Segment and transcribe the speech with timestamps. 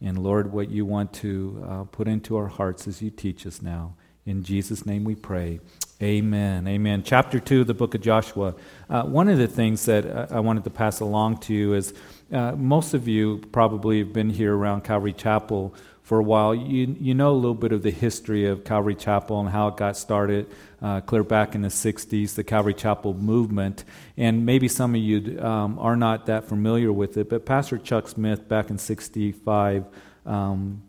[0.00, 3.60] and Lord, what you want to uh, put into our hearts as you teach us
[3.60, 3.94] now.
[4.26, 5.60] In Jesus' name we pray.
[6.02, 6.66] Amen.
[6.66, 7.02] Amen.
[7.02, 8.54] Chapter 2 of the book of Joshua.
[8.88, 11.92] Uh, one of the things that uh, I wanted to pass along to you is
[12.32, 15.74] uh, most of you probably have been here around Calvary Chapel
[16.10, 16.52] for a while.
[16.52, 19.76] You, you know a little bit of the history of Calvary Chapel and how it
[19.76, 20.50] got started
[20.82, 23.84] uh, clear back in the 60s, the Calvary Chapel movement.
[24.16, 28.08] And maybe some of you um, are not that familiar with it, but Pastor Chuck
[28.08, 29.84] Smith, back in 65,
[30.26, 30.82] um,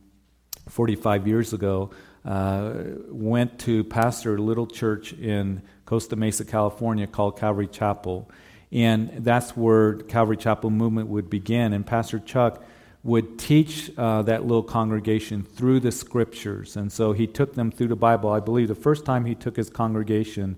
[0.67, 1.91] 45 years ago,
[2.25, 2.73] uh,
[3.09, 8.27] went to pastor a little church in Costa Mesa, California called Calvary Chapel.
[8.71, 11.73] And that's where Calvary Chapel movement would begin.
[11.73, 12.63] And Pastor Chuck
[13.03, 16.75] would teach uh, that little congregation through the scriptures.
[16.75, 18.29] And so he took them through the Bible.
[18.29, 20.57] I believe the first time he took his congregation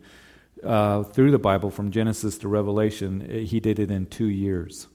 [0.64, 4.88] uh, through the Bible from Genesis to Revelation, eh, he did it in two years.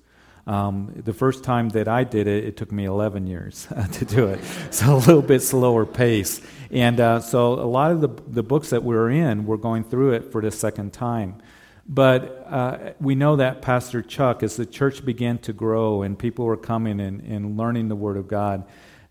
[0.47, 4.29] Um, the first time that I did it, it took me 11 years to do
[4.29, 4.41] it.
[4.71, 6.41] So a little bit slower pace.
[6.71, 10.12] And uh, so a lot of the, the books that we're in, we're going through
[10.12, 11.43] it for the second time.
[11.88, 16.44] But uh, we know that Pastor Chuck, as the church began to grow and people
[16.44, 18.64] were coming and, and learning the Word of God,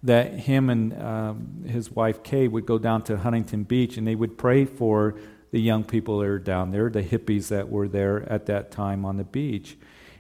[0.04, 4.14] that him and um, his wife Kay would go down to Huntington Beach and they
[4.14, 5.16] would pray for
[5.52, 9.06] the young people that are down there, the hippies that were there at that time
[9.06, 9.76] on the beach.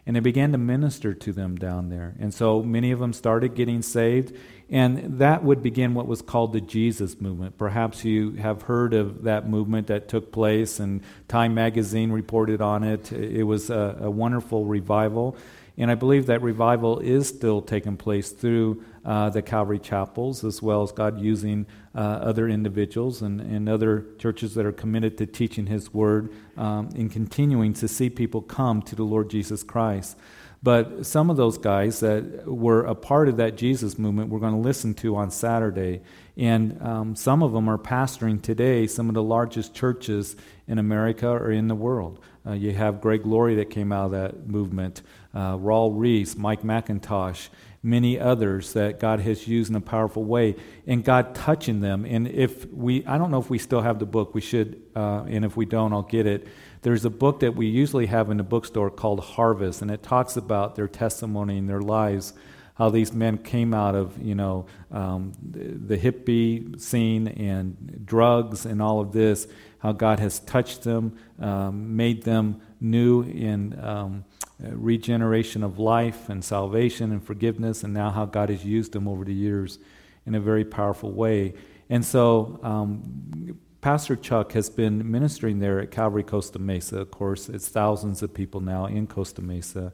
[0.07, 2.15] And they began to minister to them down there.
[2.17, 4.33] And so many of them started getting saved.
[4.69, 7.57] And that would begin what was called the Jesus movement.
[7.57, 12.85] Perhaps you have heard of that movement that took place, and Time magazine reported on
[12.85, 13.11] it.
[13.11, 15.35] It was a, a wonderful revival.
[15.77, 20.61] And I believe that revival is still taking place through uh, the Calvary chapels, as
[20.61, 21.65] well as God using
[21.97, 26.89] uh, other individuals and, and other churches that are committed to teaching His Word um,
[26.95, 30.15] and continuing to see people come to the Lord Jesus Christ.
[30.61, 34.53] But some of those guys that were a part of that Jesus movement we're going
[34.53, 36.01] to listen to on Saturday.
[36.35, 40.35] And um, some of them are pastoring today some of the largest churches
[40.67, 42.19] in America or in the world.
[42.45, 45.01] Uh, you have Greg Laurie that came out of that movement,
[45.33, 47.49] uh, Raul Ries, Mike MacIntosh,
[47.87, 50.55] many others that God has used in a powerful way,
[50.85, 52.05] and God touching them.
[52.05, 55.23] And if we, I don't know if we still have the book, we should, uh,
[55.27, 56.47] and if we don't, I'll get it
[56.87, 60.37] there's a book that we usually have in the bookstore called Harvest, and it talks
[60.37, 62.33] about their testimony and their lives,
[62.75, 68.81] how these men came out of, you know, um, the hippie scene and drugs and
[68.81, 69.47] all of this,
[69.79, 74.23] how God has touched them, um, made them new in um,
[74.59, 79.23] regeneration of life and salvation and forgiveness, and now how God has used them over
[79.23, 79.79] the years
[80.25, 81.53] in a very powerful way.
[81.89, 86.99] And so, um, Pastor Chuck has been ministering there at Calvary Costa Mesa.
[86.99, 89.93] Of course, it's thousands of people now in Costa Mesa.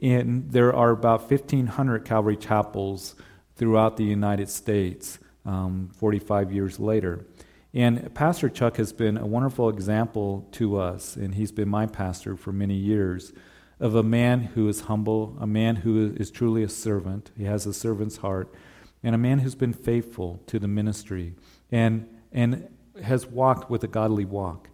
[0.00, 3.14] And there are about 1,500 Calvary chapels
[3.56, 7.24] throughout the United States um, 45 years later.
[7.72, 12.36] And Pastor Chuck has been a wonderful example to us, and he's been my pastor
[12.36, 13.32] for many years,
[13.82, 17.30] of a man who is humble, a man who is truly a servant.
[17.36, 18.52] He has a servant's heart,
[19.02, 21.34] and a man who's been faithful to the ministry.
[21.70, 22.68] And, and
[23.02, 24.68] has walked with a godly walk.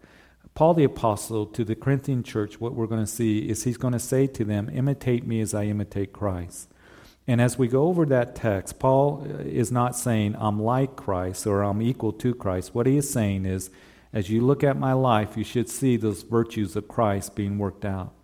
[0.55, 3.93] Paul the Apostle to the Corinthian church, what we're going to see is he's going
[3.93, 6.69] to say to them, Imitate me as I imitate Christ.
[7.27, 11.47] And as we go over that text, Paul uh, is not saying, I'm like Christ
[11.47, 12.75] or I'm equal to Christ.
[12.75, 13.71] What he is saying is,
[14.13, 17.85] as you look at my life, you should see those virtues of Christ being worked
[17.85, 18.15] out.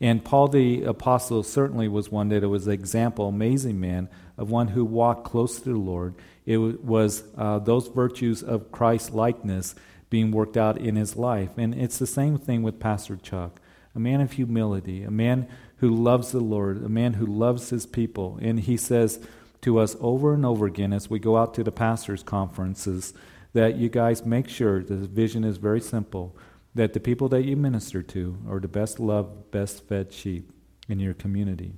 [0.00, 4.68] And Paul the Apostle certainly was one that was an example, amazing man, of one
[4.68, 6.14] who walked close to the Lord
[6.48, 9.74] it was uh, those virtues of Christ likeness
[10.08, 11.50] being worked out in his life.
[11.58, 13.60] And it's the same thing with Pastor Chuck
[13.94, 15.46] a man of humility, a man
[15.78, 18.38] who loves the Lord, a man who loves his people.
[18.40, 19.20] And he says
[19.60, 23.12] to us over and over again as we go out to the pastors' conferences
[23.52, 26.34] that you guys make sure the vision is very simple
[26.78, 30.52] that the people that you minister to are the best loved, best fed sheep
[30.88, 31.72] in your community.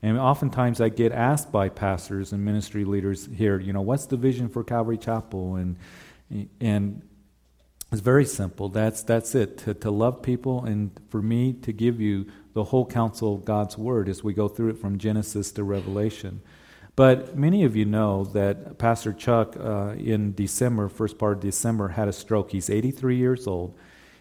[0.00, 4.16] And oftentimes I get asked by pastors and ministry leaders here, you know, what's the
[4.16, 5.56] vision for Calvary Chapel?
[5.56, 5.76] And,
[6.58, 7.02] and
[7.92, 8.70] it's very simple.
[8.70, 12.86] That's, that's it, to, to love people and for me to give you the whole
[12.86, 16.40] counsel of God's Word as we go through it from Genesis to Revelation.
[16.94, 21.88] But many of you know that Pastor Chuck uh, in December, first part of December,
[21.88, 22.52] had a stroke.
[22.52, 23.76] He's 83 years old.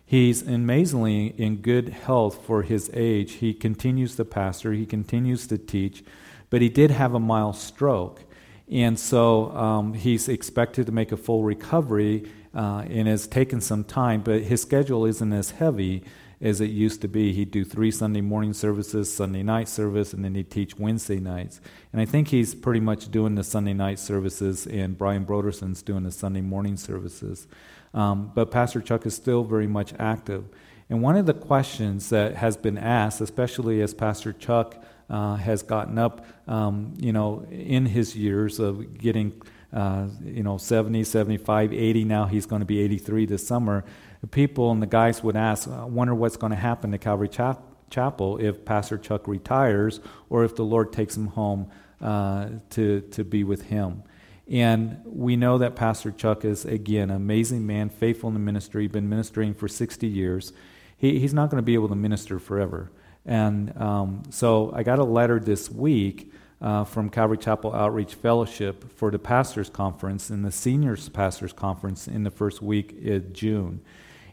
[0.05, 3.33] He's amazingly in good health for his age.
[3.33, 6.03] He continues to pastor, he continues to teach,
[6.49, 8.23] but he did have a mild stroke.
[8.71, 13.83] And so um, he's expected to make a full recovery uh, and has taken some
[13.83, 16.03] time, but his schedule isn't as heavy
[16.41, 17.33] as it used to be.
[17.33, 21.61] He'd do three Sunday morning services, Sunday night service, and then he'd teach Wednesday nights.
[21.91, 26.03] And I think he's pretty much doing the Sunday night services, and Brian Brodersen's doing
[26.03, 27.47] the Sunday morning services.
[27.95, 30.43] Um, but Pastor Chuck is still very much active.
[30.89, 34.75] And one of the questions that has been asked, especially as Pastor Chuck
[35.09, 39.41] uh, has gotten up, um, you know, in his years of getting,
[39.73, 43.83] uh, you know, 70, 75, 80, now he's going to be 83 this summer.
[44.29, 47.63] People and the guys would ask, I wonder what's going to happen to Calvary Chap-
[47.89, 51.71] Chapel if Pastor Chuck retires or if the Lord takes him home
[52.01, 54.03] uh, to, to be with him.
[54.49, 58.87] And we know that Pastor Chuck is, again, an amazing man, faithful in the ministry,
[58.87, 60.53] been ministering for 60 years
[60.97, 62.91] he, he's not going to be able to minister forever.
[63.25, 66.31] And um, so I got a letter this week
[66.61, 72.07] uh, from Calvary Chapel Outreach Fellowship for the pastors' conference and the seniors pastors' conference
[72.07, 73.81] in the first week of June.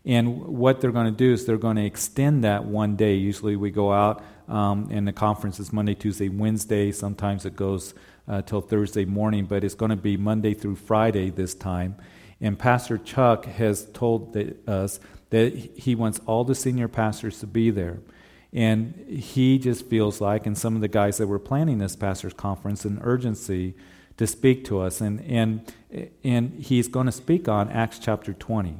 [0.04, 3.14] And what they're going to do is they're going to extend that one day.
[3.14, 6.90] Usually we go out, um, and the conference is Monday, Tuesday, Wednesday.
[6.90, 7.94] Sometimes it goes
[8.28, 11.96] uh, till Thursday morning, but it's going to be Monday through Friday this time.
[12.40, 17.46] And Pastor Chuck has told the, us that he wants all the senior pastors to
[17.46, 18.00] be there.
[18.52, 22.34] And he just feels like, and some of the guys that were planning this pastors'
[22.34, 23.74] conference, an urgency
[24.18, 25.00] to speak to us.
[25.00, 25.72] And, and,
[26.22, 28.76] and he's going to speak on Acts chapter 20.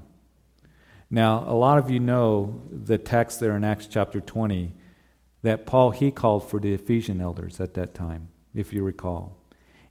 [1.10, 4.72] Now, a lot of you know the text there in Acts chapter 20
[5.42, 9.36] that Paul, he called for the Ephesian elders at that time, if you recall.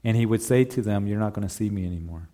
[0.03, 2.29] And he would say to them, You're not going to see me anymore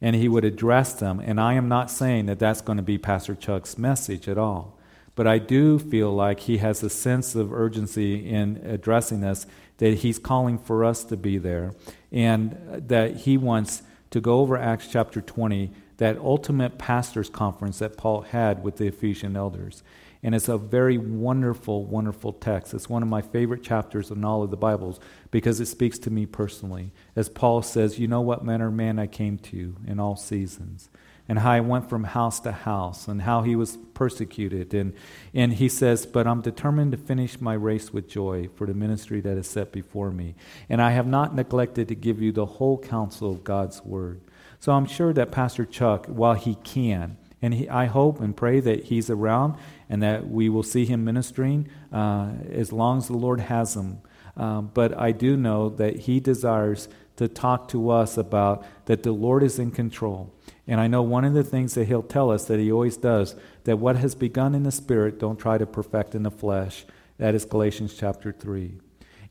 [0.00, 1.20] and he would address them.
[1.20, 4.78] And I am not saying that that's going to be Pastor Chuck's message at all.
[5.14, 9.46] But I do feel like he has a sense of urgency in addressing us,
[9.78, 11.74] that he's calling for us to be there,
[12.10, 12.56] and
[12.88, 18.22] that he wants to go over Acts chapter 20, that ultimate pastors' conference that Paul
[18.22, 19.82] had with the Ephesian elders.
[20.22, 22.74] And it's a very wonderful, wonderful text.
[22.74, 25.00] It's one of my favorite chapters in all of the Bibles
[25.30, 26.92] because it speaks to me personally.
[27.16, 30.90] As Paul says, You know what manner of man I came to in all seasons,
[31.26, 34.74] and how I went from house to house, and how he was persecuted.
[34.74, 34.92] And,
[35.32, 39.22] and he says, But I'm determined to finish my race with joy for the ministry
[39.22, 40.34] that is set before me.
[40.68, 44.20] And I have not neglected to give you the whole counsel of God's word.
[44.58, 48.60] So I'm sure that Pastor Chuck, while he can, and he, I hope and pray
[48.60, 49.56] that he's around
[49.88, 54.00] and that we will see him ministering uh, as long as the Lord has him.
[54.36, 59.12] Um, but I do know that he desires to talk to us about that the
[59.12, 60.32] Lord is in control.
[60.66, 63.34] And I know one of the things that he'll tell us that he always does
[63.64, 66.84] that what has begun in the spirit, don't try to perfect in the flesh.
[67.18, 68.72] That is Galatians chapter 3.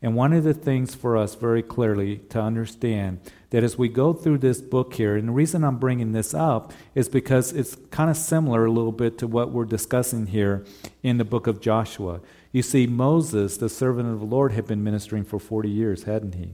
[0.02, 3.20] And one of the things for us very clearly to understand
[3.50, 6.72] that as we go through this book here, and the reason I'm bringing this up
[6.94, 10.64] is because it's kind of similar a little bit to what we're discussing here
[11.02, 12.20] in the book of Joshua.
[12.50, 16.34] You see, Moses, the servant of the Lord, had been ministering for 40 years, hadn't
[16.34, 16.52] he?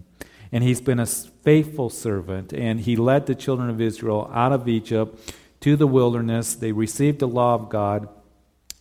[0.50, 4.68] And he's been a faithful servant, and he led the children of Israel out of
[4.68, 6.54] Egypt to the wilderness.
[6.54, 8.08] They received the law of God,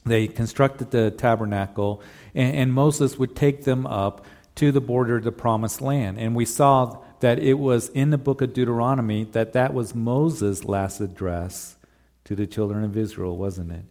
[0.05, 2.01] they constructed the tabernacle,
[2.33, 4.25] and, and Moses would take them up
[4.55, 6.17] to the border of the promised land.
[6.17, 10.65] And we saw that it was in the book of Deuteronomy that that was Moses'
[10.65, 11.77] last address
[12.25, 13.85] to the children of Israel, wasn't it?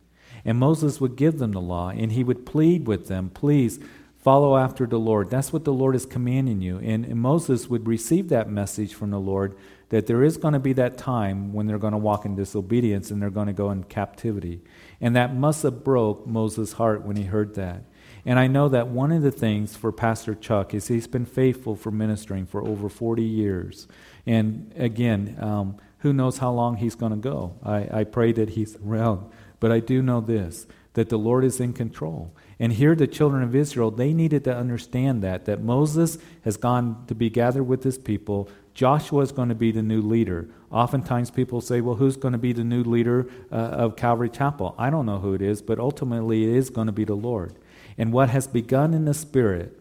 [0.44, 3.78] And Moses would give them the law and he would plead with them, please
[4.18, 5.30] follow after the Lord.
[5.30, 6.78] That's what the Lord is commanding you.
[6.78, 9.54] And, Moses would receive that message from the Lord
[9.90, 13.10] that there is going to be that time when they're going to walk in disobedience
[13.10, 14.62] and they're going to go in captivity.
[15.00, 17.84] And that must have broke Moses' heart when he heard that.
[18.26, 21.76] And I know that one of the things for Pastor Chuck is he's been faithful
[21.76, 23.86] for ministering for over 40 years.
[24.26, 27.54] And again, um, who knows how long he's going to go?
[27.62, 29.30] I, I pray that he's around.
[29.60, 32.32] But I do know this that the Lord is in control.
[32.60, 37.04] And here, the children of Israel, they needed to understand that, that Moses has gone
[37.08, 38.48] to be gathered with his people.
[38.74, 40.48] Joshua is going to be the new leader.
[40.70, 44.74] Oftentimes, people say, well, who's going to be the new leader uh, of Calvary Chapel?
[44.78, 47.54] I don't know who it is, but ultimately, it is going to be the Lord.
[47.96, 49.78] And what has begun in the Spirit,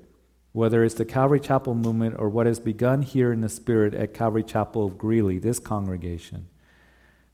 [0.51, 4.13] whether it's the Calvary Chapel movement or what has begun here in the Spirit at
[4.13, 6.47] Calvary Chapel of Greeley, this congregation,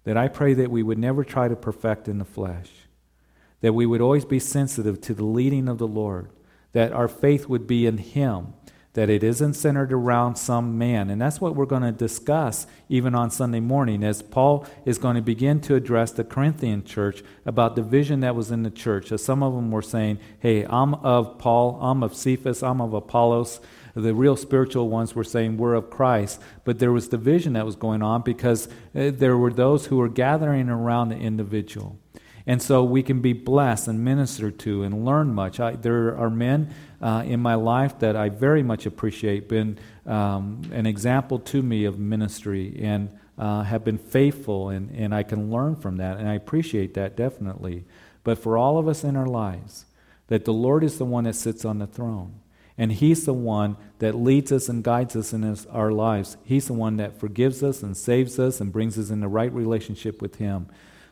[0.05, 2.69] that I pray that we would never try to perfect in the flesh,
[3.61, 6.29] that we would always be sensitive to the leading of the Lord,
[6.71, 8.53] that our faith would be in Him,
[8.99, 11.09] that it isn't centered around some man.
[11.09, 15.15] And that's what we're going to discuss even on Sunday morning as Paul is going
[15.15, 19.13] to begin to address the Corinthian church about the vision that was in the church.
[19.13, 22.93] As some of them were saying, hey, I'm of Paul, I'm of Cephas, I'm of
[22.93, 23.61] Apollos.
[23.93, 26.41] The real spiritual ones were saying, We're of Christ.
[26.65, 30.09] But there was division that was going on because uh, there were those who were
[30.09, 31.97] gathering around the individual.
[32.45, 35.59] And so we can be blessed and ministered to and learn much.
[35.59, 40.61] I, there are men uh, in my life that I very much appreciate, been um,
[40.71, 45.49] an example to me of ministry and uh, have been faithful, and, and I can
[45.49, 47.85] learn from that, and I appreciate that definitely.
[48.23, 49.85] But for all of us in our lives,
[50.27, 52.39] that the Lord is the one that sits on the throne.
[52.77, 56.37] And He's the one that leads us and guides us in his, our lives.
[56.45, 59.51] He's the one that forgives us and saves us and brings us in the right
[59.51, 60.67] relationship with Him.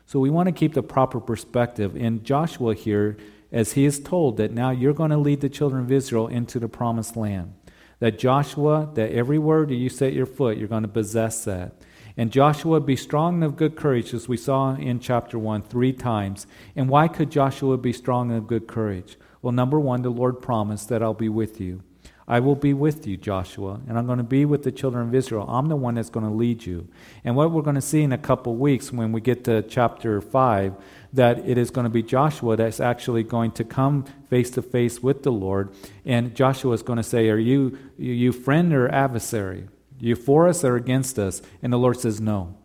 [0.05, 1.97] So we want to keep the proper perspective.
[1.97, 3.17] In Joshua here,
[3.51, 6.59] as he is told that now you're going to lead the children of Israel into
[6.59, 7.53] the promised land.
[7.99, 11.73] That Joshua, that everywhere that you set your foot, you're going to possess that.
[12.15, 15.93] And Joshua, be strong and of good courage, as we saw in chapter 1 three
[15.93, 16.47] times.
[16.75, 19.17] And why could Joshua be strong and of good courage?
[19.41, 21.83] Well, number one, the Lord promised that I'll be with you.
[22.29, 25.15] I will be with you, Joshua, and I'm going to be with the children of
[25.15, 25.45] Israel.
[25.47, 26.89] I'm the one that's going to lead you.
[27.23, 30.19] And what we're going to see in a couple weeks when we get to chapter
[30.19, 30.73] 5,
[31.17, 35.03] that it is going to be Joshua that's actually going to come face to face
[35.03, 35.69] with the Lord.
[36.05, 39.63] And Joshua is going to say, Are you, you friend or adversary?
[39.63, 41.41] Are you for us or against us?
[41.61, 42.55] And the Lord says, No.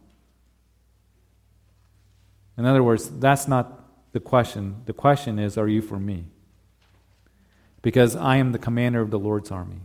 [2.57, 4.83] In other words, that's not the question.
[4.87, 6.27] The question is, Are you for me?
[7.83, 9.81] because I am the commander of the Lord's army.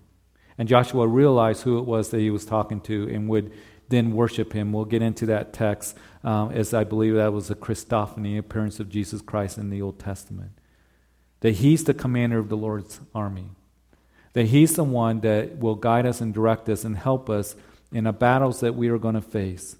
[0.57, 3.51] And Joshua realized who it was that he was talking to and would
[3.89, 4.73] then worship him.
[4.73, 8.89] We'll get into that text um, as I believe that was a Christophany appearance of
[8.89, 10.51] Jesus Christ in the Old Testament.
[11.41, 13.49] That he's the commander of the Lord's army.
[14.33, 17.55] That he's the one that will guide us and direct us and help us
[17.91, 19.77] in the battles that we are going to face.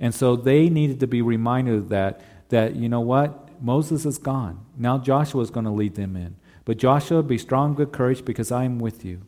[0.00, 3.62] And so they needed to be reminded of that, that, you know what?
[3.62, 4.66] Moses is gone.
[4.76, 6.36] Now Joshua is going to lead them in.
[6.64, 9.22] But Joshua, be strong, good courage, because I am with you.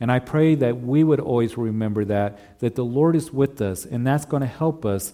[0.00, 3.84] And I pray that we would always remember that, that the Lord is with us,
[3.84, 5.12] and that's going to help us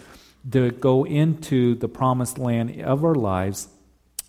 [0.51, 3.69] to go into the promised land of our lives.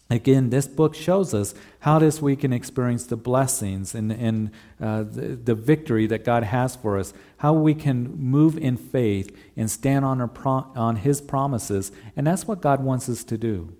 [0.10, 5.04] Again, this book shows us how this we can experience the blessings and, and uh,
[5.04, 9.72] the, the, victory that God has for us, how we can move in faith and
[9.72, 11.92] stand on, pro- on His promises.
[12.16, 13.74] And that's what God wants us to do.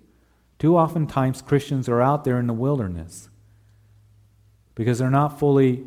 [0.58, 3.28] Too often times Christians are out there in the wilderness
[4.74, 5.84] because they're not fully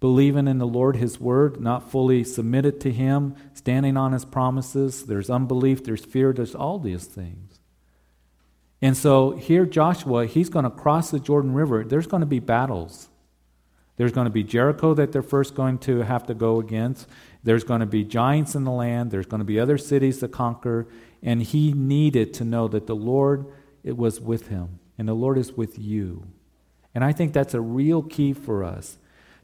[0.00, 5.04] believing in the Lord, His Word, not fully submitted to Him, standing on His promises.
[5.04, 7.60] There's unbelief, there's fear, there's all these things.
[8.82, 11.84] And so here, Joshua, he's going to cross the Jordan River.
[11.84, 13.08] There's going to be battles.
[13.96, 17.06] There's going to be Jericho that they're first going to have to go against.
[17.42, 19.10] There's going to be giants in the land.
[19.10, 20.88] There's going to be other cities to conquer.
[21.22, 23.52] And he needed to know that the Lord
[23.82, 26.26] it was with him, and the Lord is with you.
[26.94, 28.98] And I think that's a real key for us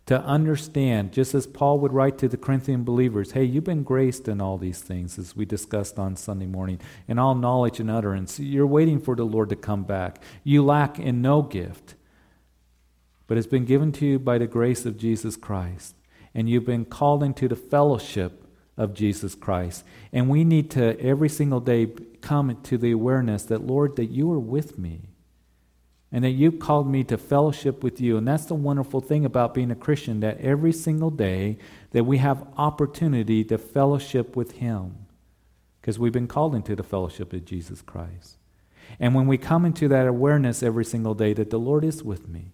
[0.06, 4.28] to understand, just as Paul would write to the Corinthian believers, hey, you've been graced
[4.28, 8.38] in all these things, as we discussed on Sunday morning, in all knowledge and utterance.
[8.38, 10.22] You're waiting for the Lord to come back.
[10.44, 11.96] You lack in no gift,
[13.26, 15.96] but it's been given to you by the grace of Jesus Christ.
[16.32, 18.44] And you've been called into the fellowship
[18.76, 19.84] of Jesus Christ.
[20.12, 21.88] And we need to, every single day,
[22.20, 25.15] come to the awareness that, Lord, that you are with me
[26.12, 28.16] and that you called me to fellowship with you.
[28.16, 31.58] And that's the wonderful thing about being a Christian that every single day
[31.90, 35.06] that we have opportunity to fellowship with him
[35.80, 38.36] because we've been called into the fellowship of Jesus Christ.
[39.00, 42.28] And when we come into that awareness every single day that the Lord is with
[42.28, 42.52] me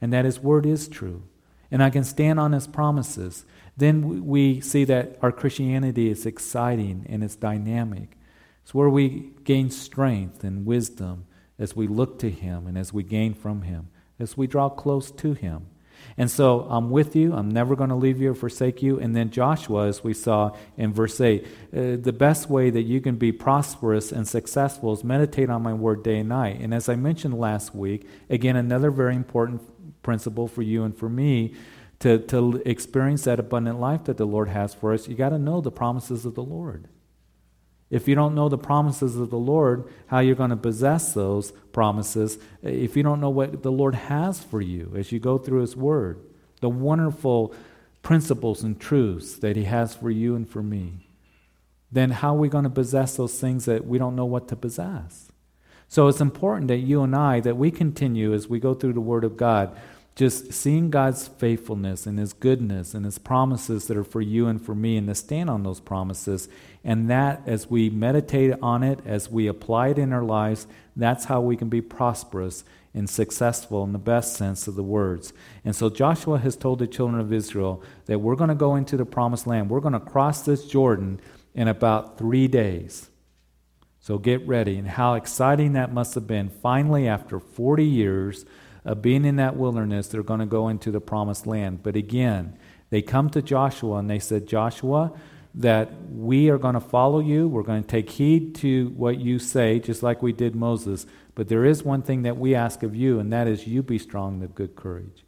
[0.00, 1.22] and that his word is true
[1.70, 3.44] and I can stand on his promises,
[3.76, 8.16] then we see that our Christianity is exciting and it's dynamic.
[8.62, 11.26] It's where we gain strength and wisdom
[11.58, 15.10] as we look to Him and as we gain from Him, as we draw close
[15.12, 15.66] to Him.
[16.18, 17.34] And so I'm with you.
[17.34, 18.98] I'm never going to leave you or forsake you.
[18.98, 21.46] And then Joshua, as we saw in verse 8, uh,
[22.00, 26.02] the best way that you can be prosperous and successful is meditate on my word
[26.02, 26.60] day and night.
[26.60, 29.62] And as I mentioned last week, again, another very important
[30.02, 31.54] principle for you and for me
[32.00, 35.38] to, to experience that abundant life that the Lord has for us, you got to
[35.38, 36.88] know the promises of the Lord.
[37.88, 41.52] If you don't know the promises of the Lord, how you're going to possess those
[41.72, 45.60] promises, if you don't know what the Lord has for you as you go through
[45.60, 46.20] His Word,
[46.60, 47.54] the wonderful
[48.02, 51.08] principles and truths that He has for you and for me,
[51.92, 54.56] then how are we going to possess those things that we don't know what to
[54.56, 55.30] possess?
[55.88, 59.00] So it's important that you and I, that we continue as we go through the
[59.00, 59.76] Word of God,
[60.16, 64.60] just seeing God's faithfulness and His goodness and His promises that are for you and
[64.60, 66.48] for me, and to stand on those promises.
[66.82, 71.26] And that, as we meditate on it, as we apply it in our lives, that's
[71.26, 75.34] how we can be prosperous and successful in the best sense of the words.
[75.66, 78.96] And so Joshua has told the children of Israel that we're going to go into
[78.96, 79.68] the promised land.
[79.68, 81.20] We're going to cross this Jordan
[81.54, 83.10] in about three days.
[84.00, 84.78] So get ready.
[84.78, 86.48] And how exciting that must have been.
[86.48, 88.46] Finally, after 40 years
[88.86, 91.82] of being in that wilderness, they're going to go into the promised land.
[91.82, 92.56] But again,
[92.88, 95.12] they come to Joshua and they said, Joshua,
[95.56, 97.48] that we are going to follow you.
[97.48, 101.04] We're going to take heed to what you say, just like we did Moses.
[101.34, 103.98] But there is one thing that we ask of you, and that is you be
[103.98, 105.24] strong and of good courage.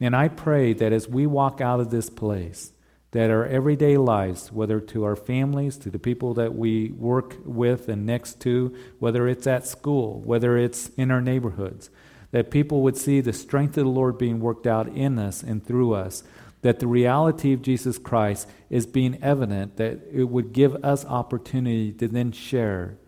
[0.00, 2.72] And I pray that as we walk out of this place,
[3.10, 7.88] that our everyday lives, whether to our families, to the people that we work with
[7.88, 11.90] and next to, whether it's at school, whether it's in our neighborhoods,
[12.34, 15.64] that people would see the strength of the Lord being worked out in us and
[15.64, 16.24] through us,
[16.62, 21.92] that the reality of Jesus Christ is being evident, that it would give us opportunity
[21.92, 22.98] to then share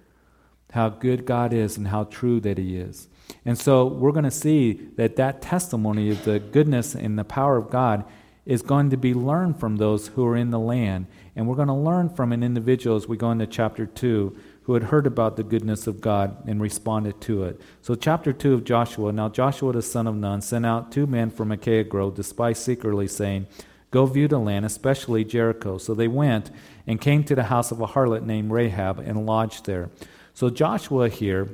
[0.70, 3.08] how good God is and how true that He is.
[3.44, 7.56] And so we're going to see that that testimony of the goodness and the power
[7.56, 8.04] of God
[8.44, 11.08] is going to be learned from those who are in the land.
[11.34, 14.74] And we're going to learn from an individual as we go into chapter 2 who
[14.74, 17.60] had heard about the goodness of God and responded to it.
[17.82, 21.30] So, chapter 2 of Joshua Now Joshua the son of Nun sent out two men
[21.30, 23.46] from Acacia Grove to spy secretly, saying,
[23.92, 25.78] Go view the land, especially Jericho.
[25.78, 26.50] So they went
[26.84, 29.88] and came to the house of a harlot named Rahab and lodged there.
[30.34, 31.48] So Joshua here,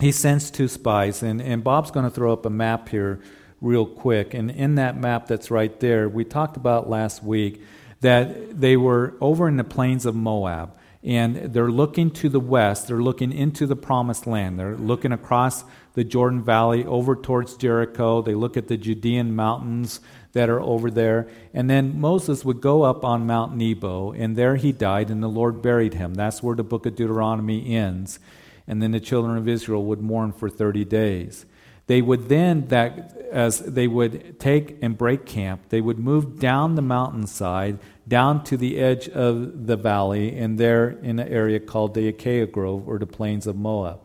[0.00, 3.20] he sends two spies, and, and Bob's going to throw up a map here
[3.60, 4.34] real quick.
[4.34, 7.62] And in that map that's right there, we talked about last week
[8.00, 10.76] that they were over in the plains of Moab.
[11.04, 12.88] And they're looking to the west.
[12.88, 14.58] They're looking into the promised land.
[14.58, 18.22] They're looking across the Jordan Valley over towards Jericho.
[18.22, 20.00] They look at the Judean mountains
[20.32, 21.28] that are over there.
[21.52, 25.28] And then Moses would go up on Mount Nebo, and there he died, and the
[25.28, 26.14] Lord buried him.
[26.14, 28.18] That's where the book of Deuteronomy ends.
[28.66, 31.44] And then the children of Israel would mourn for 30 days.
[31.86, 36.76] They would then, that as they would take and break camp, they would move down
[36.76, 41.94] the mountainside, down to the edge of the valley, and there in an area called
[41.94, 44.00] the Acacia Grove or the plains of Moab.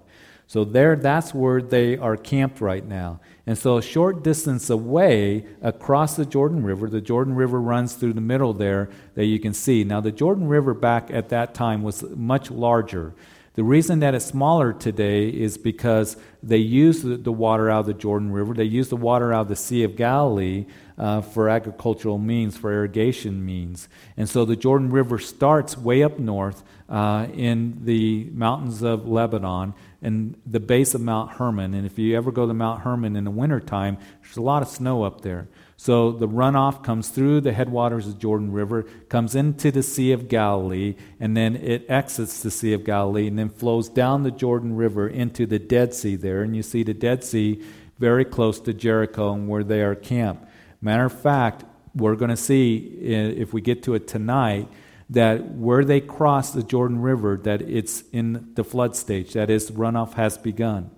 [0.47, 3.19] So there, that's where they are camped right now.
[3.45, 8.13] And so a short distance away across the Jordan River, the Jordan River runs through
[8.13, 9.83] the middle there that you can see.
[9.83, 13.13] Now the Jordan River back at that time was much larger.
[13.55, 17.93] The reason that it's smaller today is because they use the, water out of the
[17.93, 20.65] Jordan River, they use the water out of the Sea of Galilee
[20.97, 23.89] uh, for agricultural means, for irrigation means.
[24.15, 29.73] And so the Jordan River starts way up north uh, in the mountains of Lebanon
[30.01, 31.73] and the base of Mount Hermon.
[31.73, 34.69] And if you ever go to Mount Hermon in the wintertime, there's a lot of
[34.69, 35.47] snow up there.
[35.79, 40.27] So the runoff comes through the headwaters of Jordan River, comes into the Sea of
[40.27, 44.75] Galilee, and then it exits the Sea of Galilee and then flows down the Jordan
[44.75, 46.41] River into the Dead Sea there.
[46.43, 47.63] And you see the Dead Sea
[47.97, 50.49] very close to Jericho and where they are camped.
[50.81, 51.63] Matter of fact,
[51.95, 54.67] we're going to see eh, if we get to it tonight
[55.09, 59.71] that where they cross the Jordan River, that it's in the flood stage, that is,
[59.71, 60.91] runoff has begun.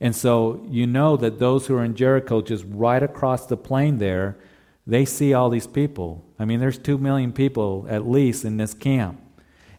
[0.00, 3.98] And so you know that those who are in Jericho, just right across the plain
[3.98, 4.36] there,
[4.86, 6.24] they see all these people.
[6.38, 9.20] I mean, there's two million people at least in this camp.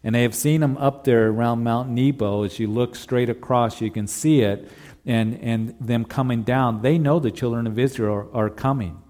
[0.04, 2.44] And they have seen them up there around Mount Nebo.
[2.44, 4.70] As you look straight across, you can see it,
[5.04, 6.82] and, and them coming down.
[6.82, 9.02] They know the children of Israel are, are coming.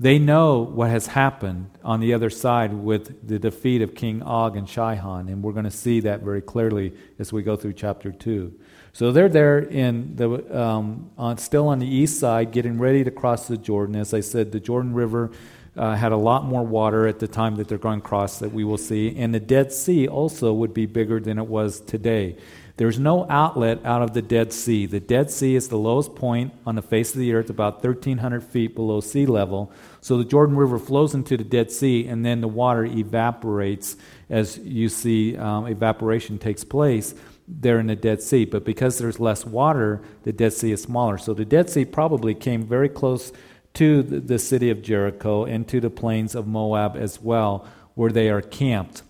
[0.00, 4.56] They know what has happened on the other side with the defeat of King Og
[4.56, 8.12] and Sihon, and we're going to see that very clearly as we go through chapter
[8.12, 8.52] 2.
[8.98, 13.12] So they're there in the um, on, still on the east side, getting ready to
[13.12, 13.94] cross the Jordan.
[13.94, 15.30] As I said, the Jordan River
[15.76, 18.64] uh, had a lot more water at the time that they're going across that we
[18.64, 22.38] will see, and the Dead Sea also would be bigger than it was today.
[22.76, 24.86] There's no outlet out of the Dead Sea.
[24.86, 28.42] The Dead Sea is the lowest point on the face of the earth, about 1,300
[28.42, 29.70] feet below sea level.
[30.00, 33.96] So the Jordan River flows into the Dead Sea, and then the water evaporates
[34.28, 37.14] as you see um, evaporation takes place
[37.48, 38.44] there in the Dead Sea.
[38.44, 41.18] But because there's less water, the Dead Sea is smaller.
[41.18, 43.32] So the Dead Sea probably came very close
[43.74, 48.10] to the, the city of Jericho and to the plains of Moab as well, where
[48.10, 49.02] they are camped.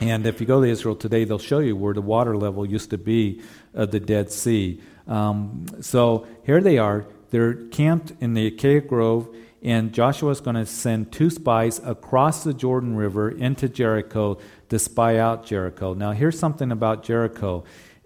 [0.00, 2.90] And if you go to Israel today, they'll show you where the water level used
[2.90, 3.42] to be
[3.74, 4.80] of the Dead Sea.
[5.06, 7.06] Um, so here they are.
[7.30, 12.44] They're camped in the Acacia Grove, and Joshua is going to send two spies across
[12.44, 14.38] the Jordan River into Jericho
[14.70, 15.92] to spy out Jericho.
[15.92, 17.64] Now, here's something about Jericho.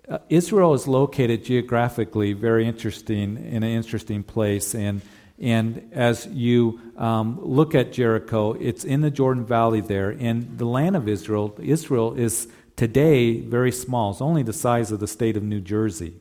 [0.09, 5.01] Uh, Israel is located geographically very interesting in an interesting place, and
[5.39, 10.65] and as you um, look at Jericho, it's in the Jordan Valley there, and the
[10.65, 11.57] land of Israel.
[11.61, 14.11] Israel is today very small.
[14.11, 16.15] It's only the size of the state of New Jersey,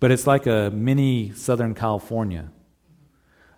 [0.00, 2.50] but it's like a mini Southern California.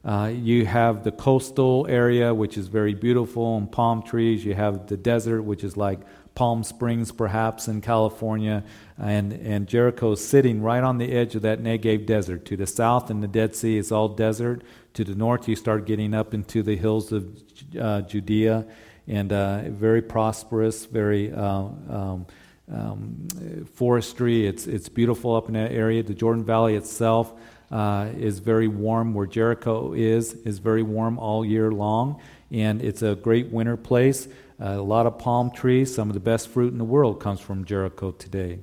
[0.03, 4.45] Uh, you have the coastal area, which is very beautiful, and palm trees.
[4.45, 6.01] You have the desert, which is like
[6.35, 8.65] Palm Springs, perhaps in California,
[8.99, 12.47] and, and Jericho is sitting right on the edge of that Negev desert.
[12.47, 14.63] To the south in the Dead Sea is all desert.
[14.95, 17.43] To the north, you start getting up into the hills of
[17.79, 18.65] uh, Judea,
[19.07, 22.27] and uh, very prosperous, very uh, um,
[22.73, 23.29] um,
[23.75, 24.47] forestry.
[24.47, 26.03] It's, it's beautiful up in that area.
[26.03, 27.35] The Jordan Valley itself
[27.71, 29.15] uh, is very warm.
[29.15, 34.29] Where Jericho is, is very warm all year long, and it's a great winter place.
[34.61, 35.95] Uh, a lot of palm trees.
[35.95, 38.61] Some of the best fruit in the world comes from Jericho today.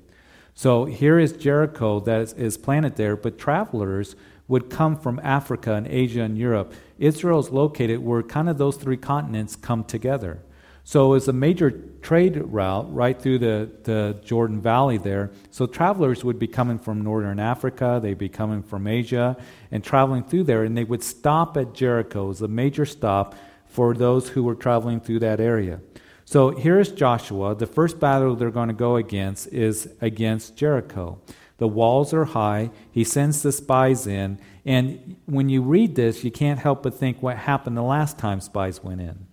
[0.54, 4.16] So here is Jericho that is, is planted there, but travelers
[4.48, 6.74] would come from Africa and Asia and Europe.
[6.98, 10.40] Israel is located where kind of those three continents come together.
[10.84, 11.70] So it's a major
[12.02, 15.32] trade route right through the, the Jordan Valley there.
[15.52, 19.38] So travelers would be coming from northern Africa, they'd be coming from Asia,
[19.72, 22.26] and traveling through there, and they would stop at Jericho.
[22.26, 25.82] It was a major stop for those who were traveling through that area.
[26.26, 27.56] So here's Joshua.
[27.56, 31.22] The first battle they're going to go against is against Jericho.
[31.58, 32.72] The walls are high.
[32.92, 34.40] He sends the spies in.
[34.66, 38.42] And when you read this, you can't help but think what happened the last time
[38.42, 39.26] spies went in,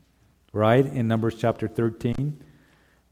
[0.52, 0.86] right?
[0.86, 2.40] In Numbers chapter 13.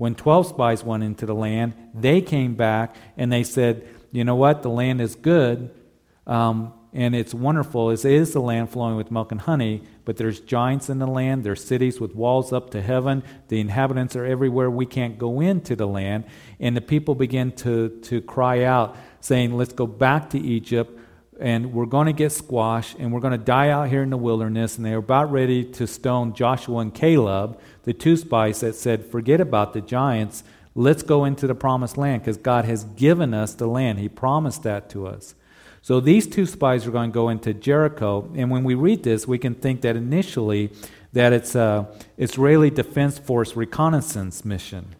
[0.02, 4.34] When 12 spies went into the land, they came back and they said, you know
[4.34, 4.64] what?
[4.64, 5.72] The land is good.
[6.26, 7.88] Um, and it's wonderful.
[7.90, 11.44] It is the land flowing with milk and honey, but there's giants in the land.
[11.44, 13.22] There's cities with walls up to heaven.
[13.46, 14.68] The inhabitants are everywhere.
[14.72, 16.24] We can't go into the land.
[16.58, 20.98] And the people begin to, to cry out, saying, Let's go back to Egypt,
[21.40, 24.16] and we're going to get squashed, and we're going to die out here in the
[24.16, 24.76] wilderness.
[24.76, 29.06] And they were about ready to stone Joshua and Caleb, the two spies that said,
[29.06, 30.44] Forget about the giants.
[30.74, 33.98] Let's go into the promised land because God has given us the land.
[33.98, 35.34] He promised that to us.
[35.82, 39.26] So these two spies are going to go into Jericho, and when we read this,
[39.26, 40.70] we can think that initially
[41.12, 44.94] that it's a Israeli Defense Force reconnaissance mission.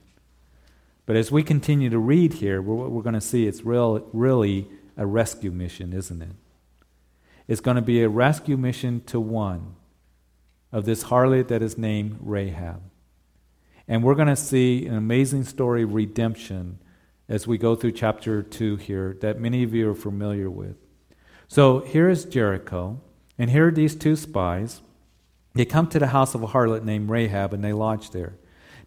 [1.06, 4.68] But as we continue to read here, we're, we're going to see it's real, really
[4.96, 6.36] a rescue mission, isn't it?
[7.48, 9.76] It's going to be a rescue mission to one
[10.70, 12.82] of this harlot that is named Rahab.
[13.88, 16.78] And we're going to see an amazing story of redemption
[17.28, 20.76] as we go through chapter 2 here that many of you are familiar with.
[21.48, 23.00] So here is Jericho,
[23.38, 24.80] and here are these two spies.
[25.54, 28.34] They come to the house of a harlot named Rahab, and they lodge there.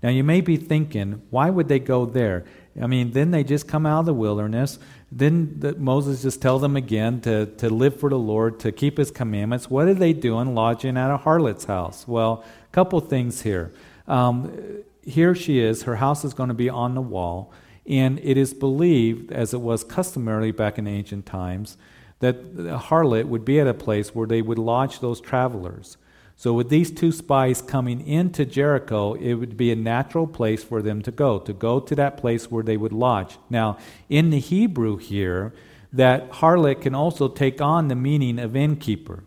[0.06, 2.46] Now you may be thinking, why would they go there?
[2.80, 4.78] I mean, then they just come out of the wilderness.
[5.12, 9.00] Then the, Moses just tell them again to, to live for the Lord, to keep
[9.00, 9.68] his commandments.
[9.68, 12.08] What are they doing lodging at a harlot's house?
[12.08, 13.74] Well, a couple things here.
[14.08, 15.82] Um, here she is.
[15.82, 17.52] Her house is going to be on the wall.
[17.88, 21.78] And it is believed, as it was customarily back in ancient times,
[22.20, 25.98] that a harlot would be at a place where they would lodge those travelers.
[26.38, 30.82] So, with these two spies coming into Jericho, it would be a natural place for
[30.82, 33.38] them to go, to go to that place where they would lodge.
[33.50, 33.78] Now,
[34.10, 35.54] in the Hebrew here,
[35.94, 39.24] that harlot can also take on the meaning of innkeeper.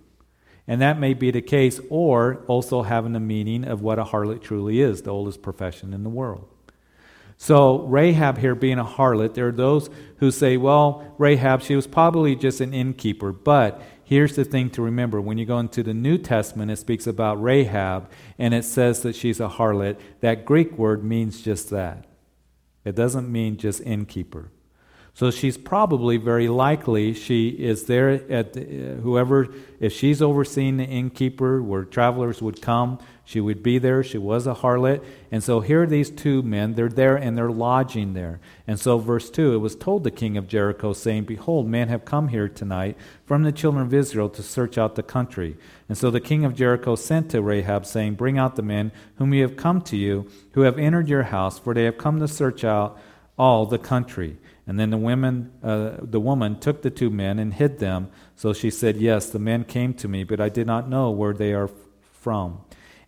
[0.67, 4.43] And that may be the case, or also having the meaning of what a harlot
[4.43, 6.47] truly is, the oldest profession in the world.
[7.39, 11.87] So, Rahab here being a harlot, there are those who say, well, Rahab, she was
[11.87, 13.33] probably just an innkeeper.
[13.33, 17.07] But here's the thing to remember when you go into the New Testament, it speaks
[17.07, 19.99] about Rahab and it says that she's a harlot.
[20.21, 22.07] That Greek word means just that,
[22.87, 24.51] it doesn't mean just innkeeper.
[25.19, 28.61] So she's probably very likely she is there at uh,
[29.03, 29.49] whoever
[29.81, 34.05] if she's overseeing the innkeeper where travelers would come, she would be there.
[34.05, 35.05] She was a harlot.
[35.33, 36.75] And so here are these two men.
[36.75, 38.39] They're there and they're lodging there.
[38.65, 42.05] And so, verse 2 it was told the king of Jericho, saying, Behold, men have
[42.05, 45.57] come here tonight from the children of Israel to search out the country.
[45.89, 49.35] And so the king of Jericho sent to Rahab, saying, Bring out the men whom
[49.35, 52.29] ye have come to you, who have entered your house, for they have come to
[52.29, 52.97] search out
[53.37, 54.37] all the country.
[54.69, 58.11] And then the women, uh, the woman took the two men and hid them.
[58.37, 61.33] So she said, Yes, the men came to me, but I did not know where
[61.33, 61.71] they are
[62.13, 62.61] from.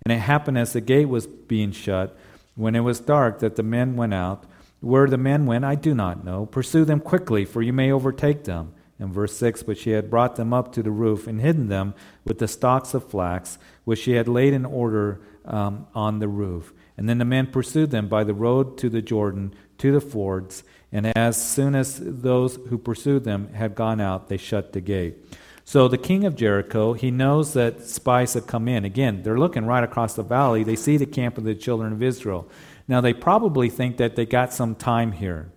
[0.03, 2.17] And it happened as the gate was being shut,
[2.55, 4.45] when it was dark, that the men went out.
[4.81, 6.47] Where the men went, I do not know.
[6.47, 8.73] Pursue them quickly, for you may overtake them.
[8.99, 11.95] In verse 6, but she had brought them up to the roof and hidden them
[12.25, 16.75] with the stalks of flax, which she had laid in order um, on the roof.
[16.99, 20.65] And then the men pursued them by the road to the Jordan, to the fords.
[20.93, 25.17] And as soon as those who pursued them had gone out, they shut the gate.
[25.65, 28.85] So the king of Jericho, he knows that spies have come in.
[28.85, 30.65] Again, they're looking right across the valley.
[30.65, 32.49] They see the camp of the children of Israel.
[32.89, 35.53] Now, they probably think that they got some time here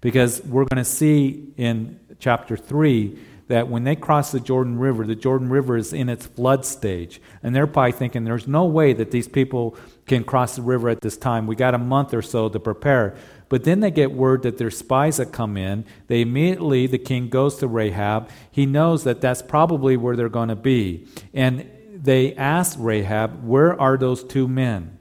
[0.00, 5.06] because we're going to see in chapter 3 that when they cross the Jordan River,
[5.06, 7.20] the Jordan River is in its flood stage.
[7.42, 11.02] And they're probably thinking there's no way that these people can cross the river at
[11.02, 11.46] this time.
[11.46, 13.16] We got a month or so to prepare.
[13.52, 15.84] But then they get word that there's spies that come in.
[16.06, 18.30] They immediately, the king goes to Rahab.
[18.50, 21.06] He knows that that's probably where they're going to be.
[21.34, 24.98] And they ask Rahab, Where are those two men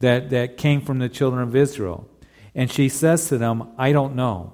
[0.00, 2.06] that, that came from the children of Israel?
[2.54, 4.52] And she says to them, I don't know.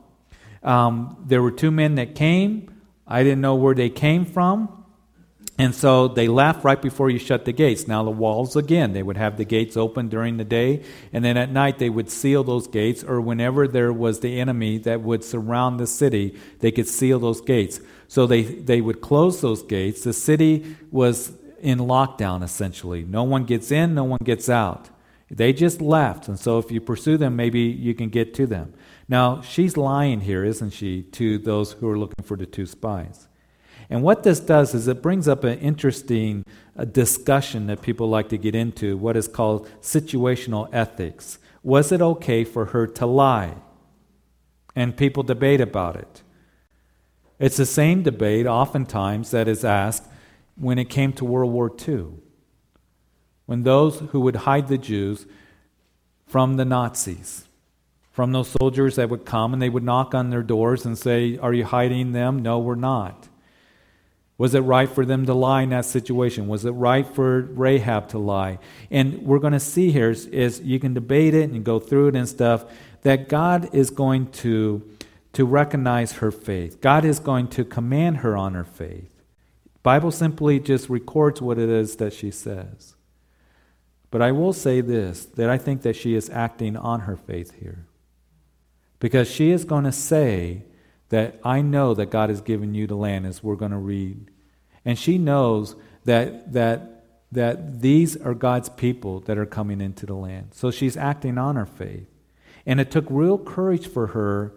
[0.62, 2.72] Um, there were two men that came.
[3.04, 4.81] I didn't know where they came from.
[5.58, 7.86] And so they left right before you shut the gates.
[7.86, 11.36] Now, the walls, again, they would have the gates open during the day, and then
[11.36, 15.22] at night they would seal those gates, or whenever there was the enemy that would
[15.22, 17.80] surround the city, they could seal those gates.
[18.08, 20.04] So they, they would close those gates.
[20.04, 23.04] The city was in lockdown, essentially.
[23.04, 24.88] No one gets in, no one gets out.
[25.30, 26.28] They just left.
[26.28, 28.74] And so if you pursue them, maybe you can get to them.
[29.08, 33.28] Now, she's lying here, isn't she, to those who are looking for the two spies.
[33.92, 36.46] And what this does is it brings up an interesting
[36.78, 41.38] uh, discussion that people like to get into, what is called situational ethics.
[41.62, 43.56] Was it okay for her to lie?
[44.74, 46.22] And people debate about it.
[47.38, 50.08] It's the same debate, oftentimes, that is asked
[50.56, 52.14] when it came to World War II.
[53.44, 55.26] When those who would hide the Jews
[56.26, 57.46] from the Nazis,
[58.10, 61.36] from those soldiers that would come and they would knock on their doors and say,
[61.36, 62.38] Are you hiding them?
[62.38, 63.28] No, we're not.
[64.42, 66.48] Was it right for them to lie in that situation?
[66.48, 68.58] Was it right for Rahab to lie?
[68.90, 72.08] And we're going to see here is, is you can debate it and go through
[72.08, 72.64] it and stuff
[73.02, 74.82] that God is going to
[75.34, 76.80] to recognize her faith.
[76.80, 79.22] God is going to command her on her faith.
[79.84, 82.96] Bible simply just records what it is that she says.
[84.10, 87.60] But I will say this that I think that she is acting on her faith
[87.60, 87.86] here.
[88.98, 90.64] Because she is going to say
[91.10, 94.31] that I know that God has given you the land, as we're going to read.
[94.84, 100.14] And she knows that, that, that these are God's people that are coming into the
[100.14, 100.48] land.
[100.52, 102.08] So she's acting on her faith.
[102.66, 104.52] And it took real courage for her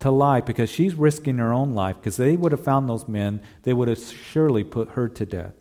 [0.00, 3.40] to lie because she's risking her own life because they would have found those men,
[3.62, 5.54] they would have surely put her to death.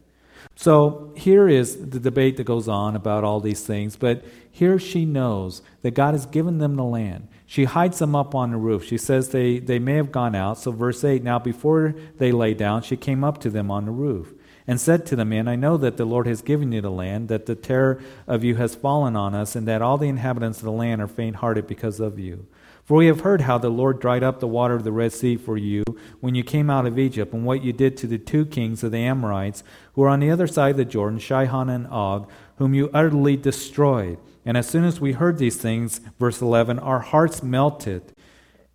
[0.55, 5.05] So here is the debate that goes on about all these things, but here she
[5.05, 7.27] knows that God has given them the land.
[7.53, 8.83] She hides them up on the roof.
[8.83, 10.57] She says they, they may have gone out.
[10.57, 13.91] So, verse 8 Now, before they lay down, she came up to them on the
[13.91, 14.33] roof
[14.65, 17.27] and said to the men, I know that the Lord has given you the land,
[17.27, 20.65] that the terror of you has fallen on us, and that all the inhabitants of
[20.65, 22.47] the land are faint hearted because of you.
[22.85, 25.37] For we have heard how the Lord dried up the water of the Red Sea
[25.37, 25.83] for you
[26.21, 28.91] when you came out of Egypt, and what you did to the two kings of
[28.91, 29.63] the Amorites
[29.93, 33.37] who are on the other side of the Jordan, Sihon and Og, whom you utterly
[33.37, 34.17] destroyed.
[34.45, 38.13] And as soon as we heard these things, verse 11, our hearts melted.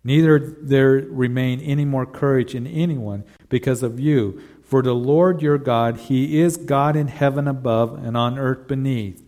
[0.03, 4.41] Neither there remained any more courage in anyone because of you.
[4.63, 9.23] For the Lord your God, He is God in heaven above and on earth beneath.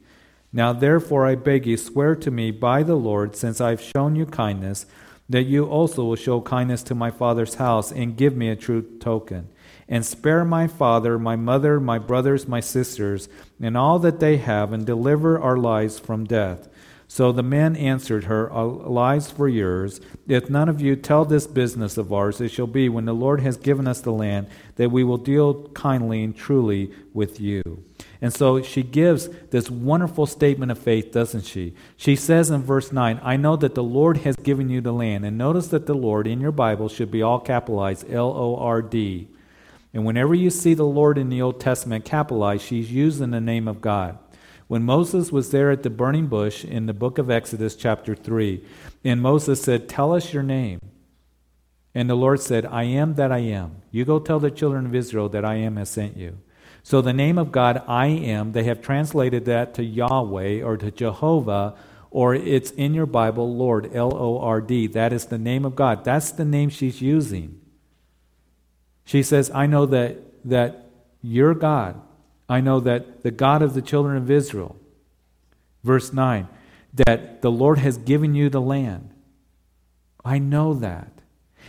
[0.54, 4.16] Now therefore I beg you, swear to me by the Lord, since I have shown
[4.16, 4.86] you kindness,
[5.30, 8.82] that you also will show kindness to my father's house and give me a true
[9.00, 9.50] token
[9.92, 13.28] and spare my father, my mother, my brothers, my sisters,
[13.62, 16.70] and all that they have, and deliver our lives from death.
[17.10, 20.00] So the men answered her, Our lives for yours.
[20.30, 23.42] If none of you tell this business of ours, it shall be when the Lord
[23.42, 27.84] has given us the land that we will deal kindly and truly with you.
[28.22, 31.74] And so she gives this wonderful statement of faith, doesn't she?
[31.98, 35.26] She says in verse 9, I know that the Lord has given you the land.
[35.26, 38.82] And notice that the Lord in your Bible should be all capitalized L O R
[38.82, 39.28] D.
[39.94, 43.68] And whenever you see the Lord in the Old Testament capitalized, she's using the name
[43.68, 44.18] of God.
[44.68, 48.66] When Moses was there at the burning bush in the book of Exodus, chapter 3,
[49.04, 50.80] and Moses said, Tell us your name.
[51.94, 53.82] And the Lord said, I am that I am.
[53.92, 56.38] You go tell the children of Israel that I am has sent you.
[56.84, 60.90] So the name of God, I am, they have translated that to Yahweh or to
[60.90, 61.76] Jehovah,
[62.10, 64.88] or it's in your Bible, Lord, L O R D.
[64.88, 66.04] That is the name of God.
[66.04, 67.61] That's the name she's using.
[69.12, 70.86] She says, I know that, that
[71.22, 72.00] you're God.
[72.48, 74.78] I know that the God of the children of Israel,
[75.84, 76.48] verse 9,
[76.94, 79.14] that the Lord has given you the land.
[80.24, 81.12] I know that.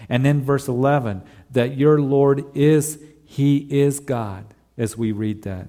[0.09, 4.45] And then verse 11, that your Lord is, He is God,
[4.79, 5.67] as we read that.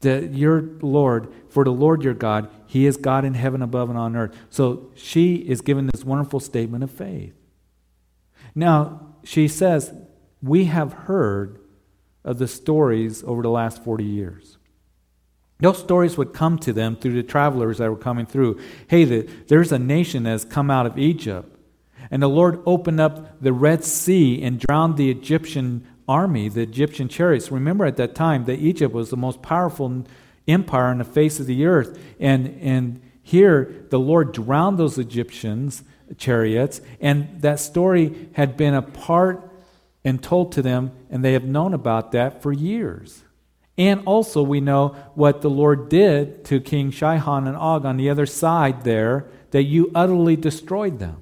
[0.00, 3.98] That your Lord, for the Lord your God, He is God in heaven above and
[3.98, 4.36] on earth.
[4.50, 7.32] So she is given this wonderful statement of faith.
[8.54, 9.94] Now, she says,
[10.42, 11.58] we have heard
[12.24, 14.58] of the stories over the last 40 years.
[15.58, 18.60] Those stories would come to them through the travelers that were coming through.
[18.88, 21.54] Hey, the, there's a nation that has come out of Egypt,
[22.10, 27.08] and the Lord opened up the Red Sea and drowned the Egyptian army, the Egyptian
[27.08, 27.52] chariots.
[27.52, 30.04] Remember at that time that Egypt was the most powerful
[30.48, 31.98] empire on the face of the earth.
[32.18, 35.84] And, and here the Lord drowned those Egyptians'
[36.16, 39.49] chariots, and that story had been a part
[40.04, 43.24] and told to them, and they have known about that for years.
[43.76, 48.10] And also, we know what the Lord did to King Sihon and Og on the
[48.10, 51.16] other side there, that you utterly destroyed them.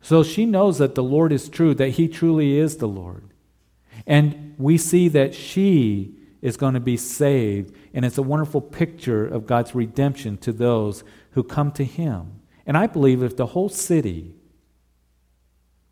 [0.00, 3.30] So she knows that the Lord is true, that He truly is the Lord.
[4.06, 9.26] And we see that she is going to be saved, and it's a wonderful picture
[9.26, 12.42] of God's redemption to those who come to Him.
[12.66, 14.34] And I believe if the whole city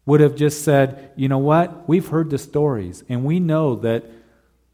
[0.05, 4.05] would have just said, you know what, we've heard the stories, and we know that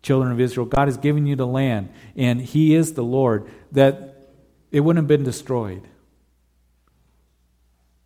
[0.03, 4.31] children of Israel, God has given you the land, and He is the Lord, that
[4.71, 5.87] it wouldn't have been destroyed.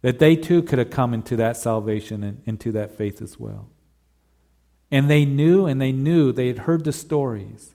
[0.00, 3.68] That they too could have come into that salvation and into that faith as well.
[4.90, 7.74] And they knew and they knew, they had heard the stories.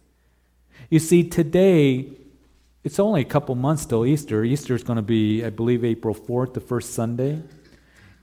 [0.89, 2.09] You see, today,
[2.83, 4.43] it's only a couple months till Easter.
[4.43, 7.41] Easter is going to be, I believe, April 4th, the first Sunday.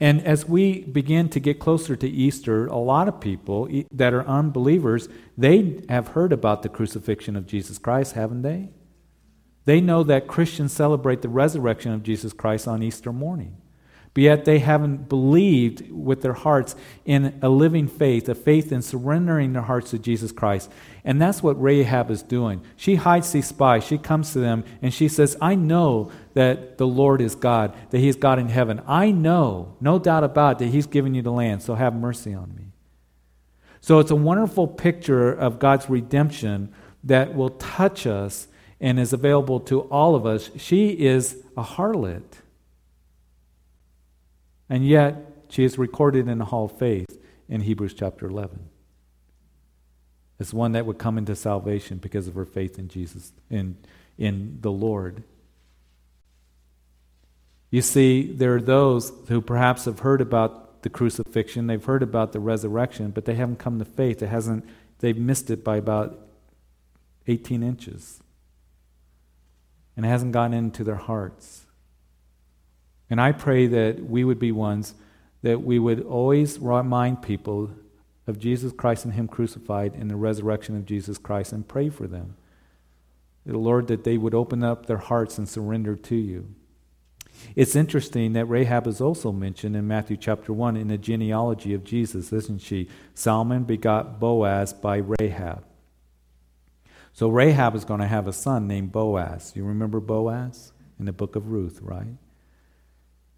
[0.00, 4.26] And as we begin to get closer to Easter, a lot of people that are
[4.26, 8.70] unbelievers, they have heard about the crucifixion of Jesus Christ, haven't they?
[9.64, 13.57] They know that Christians celebrate the resurrection of Jesus Christ on Easter morning.
[14.14, 18.81] But yet they haven't believed with their hearts in a living faith, a faith in
[18.81, 20.70] surrendering their hearts to Jesus Christ.
[21.05, 22.62] And that's what Rahab is doing.
[22.77, 23.85] She hides these spies.
[23.85, 27.98] She comes to them and she says, I know that the Lord is God, that
[27.98, 28.81] He is God in heaven.
[28.87, 32.33] I know, no doubt about it, that He's given you the land, so have mercy
[32.33, 32.66] on me.
[33.81, 36.72] So it's a wonderful picture of God's redemption
[37.03, 38.46] that will touch us
[38.81, 40.50] and is available to all of us.
[40.57, 42.22] She is a harlot.
[44.68, 48.70] And yet, she is recorded in the Hall of Faith in Hebrews chapter 11
[50.40, 53.77] as one that would come into salvation because of her faith in Jesus, in,
[54.18, 55.22] in the Lord.
[57.70, 62.33] You see, there are those who perhaps have heard about the crucifixion, they've heard about
[62.33, 64.22] the resurrection, but they haven't come to faith.
[64.22, 66.18] It hasn't, they've missed it by about
[67.27, 68.20] 18 inches.
[69.96, 71.63] And it hasn't gotten into their hearts.
[73.10, 74.94] And I pray that we would be ones
[75.42, 77.70] that we would always remind people
[78.26, 82.06] of Jesus Christ and Him crucified and the resurrection of Jesus Christ and pray for
[82.06, 82.36] them.
[83.44, 86.54] The Lord, that they would open up their hearts and surrender to you.
[87.54, 91.84] It's interesting that Rahab is also mentioned in Matthew chapter 1 in the genealogy of
[91.84, 92.88] Jesus, isn't she?
[93.12, 95.62] Salmon begot Boaz by Rahab.
[97.12, 99.52] So Rahab is going to have a son named Boaz.
[99.54, 102.16] You remember Boaz in the book of Ruth, right?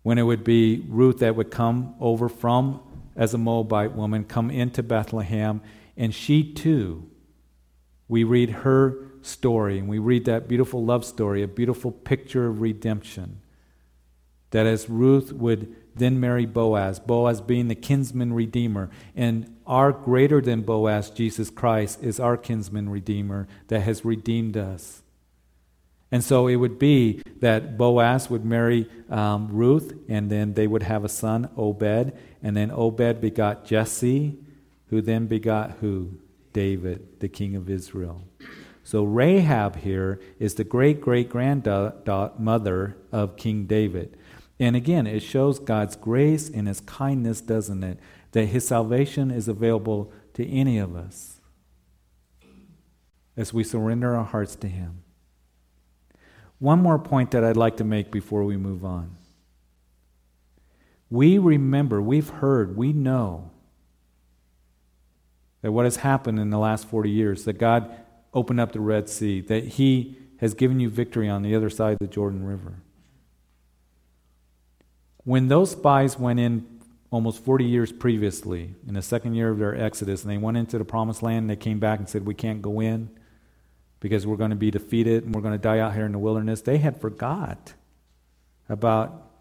[0.07, 2.81] When it would be Ruth that would come over from,
[3.17, 5.61] as a Moabite woman, come into Bethlehem,
[5.97, 7.11] and she too,
[8.07, 12.61] we read her story, and we read that beautiful love story, a beautiful picture of
[12.61, 13.41] redemption.
[14.53, 20.41] That as Ruth would then marry Boaz, Boaz being the kinsman redeemer, and our greater
[20.41, 25.03] than Boaz, Jesus Christ, is our kinsman redeemer that has redeemed us.
[26.13, 30.85] And so it would be that Boaz would marry um, Ruth, and then they would
[30.85, 34.39] have a son, Obed, and then Obed begot Jesse,
[34.89, 36.19] who then begot who?
[36.57, 38.23] David, the king of Israel.
[38.83, 44.17] So Rahab here is the great great grandmother of King David.
[44.59, 47.99] And again, it shows God's grace and his kindness, doesn't it?
[48.33, 51.41] That his salvation is available to any of us
[53.37, 55.03] as we surrender our hearts to him.
[56.59, 59.17] One more point that I'd like to make before we move on.
[61.11, 63.51] We remember, we've heard, we know
[65.63, 67.91] that what has happened in the last 40 years, that God
[68.33, 71.93] opened up the Red Sea, that He has given you victory on the other side
[71.93, 72.75] of the Jordan River.
[75.25, 76.67] When those spies went in
[77.11, 80.79] almost 40 years previously, in the second year of their exodus, and they went into
[80.79, 83.11] the promised land, and they came back and said, We can't go in
[84.07, 86.19] because we're going to be defeated and we're going to die out here in the
[86.19, 86.61] wilderness.
[86.61, 87.75] They had forgot
[88.69, 89.33] about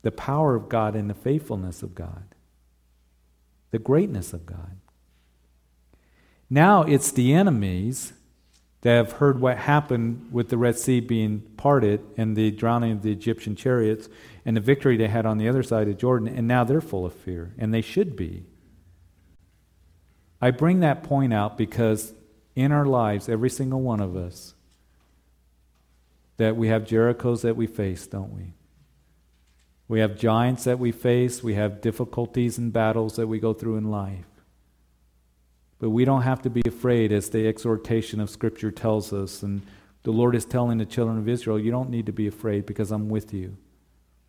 [0.00, 2.24] the power of God and the faithfulness of God,
[3.72, 4.78] the greatness of God.
[6.48, 8.14] Now it's the enemies
[8.80, 13.02] that have heard what happened with the Red Sea being parted and the drowning of
[13.02, 14.08] the Egyptian chariots
[14.46, 17.04] and the victory they had on the other side of Jordan, and now they're full
[17.04, 18.44] of fear, and they should be.
[20.40, 22.14] I bring that point out because
[22.56, 24.54] in our lives, every single one of us,
[26.38, 28.54] that we have Jerichos that we face, don't we?
[29.88, 33.76] We have giants that we face, we have difficulties and battles that we go through
[33.76, 34.26] in life.
[35.78, 39.42] But we don't have to be afraid, as the exhortation of Scripture tells us.
[39.42, 39.62] And
[40.02, 42.90] the Lord is telling the children of Israel, You don't need to be afraid because
[42.90, 43.58] I'm with you.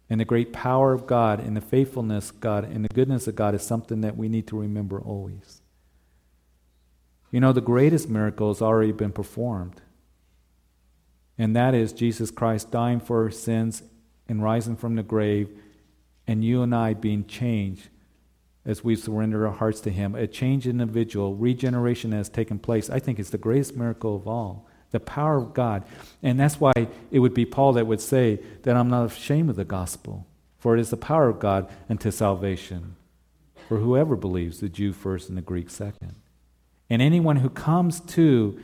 [0.10, 3.36] And the great power of God and the faithfulness of God and the goodness of
[3.36, 5.62] God is something that we need to remember always.
[7.32, 9.82] You know, the greatest miracle has already been performed.
[11.38, 13.84] And that is Jesus Christ dying for our sins
[14.28, 15.50] and rising from the grave,
[16.26, 17.90] and you and I being changed
[18.66, 20.16] as we surrender our hearts to Him.
[20.16, 22.90] A changed individual, regeneration has taken place.
[22.90, 24.68] I think it's the greatest miracle of all.
[24.92, 25.84] The power of God.
[26.24, 26.74] And that's why
[27.12, 30.26] it would be Paul that would say that I'm not ashamed of the gospel,
[30.58, 32.96] for it is the power of God unto salvation
[33.68, 36.16] for whoever believes, the Jew first and the Greek second.
[36.90, 38.60] And anyone who comes to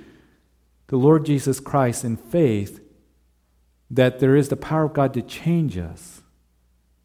[0.87, 2.79] the Lord Jesus Christ in faith,
[3.89, 6.21] that there is the power of God to change us.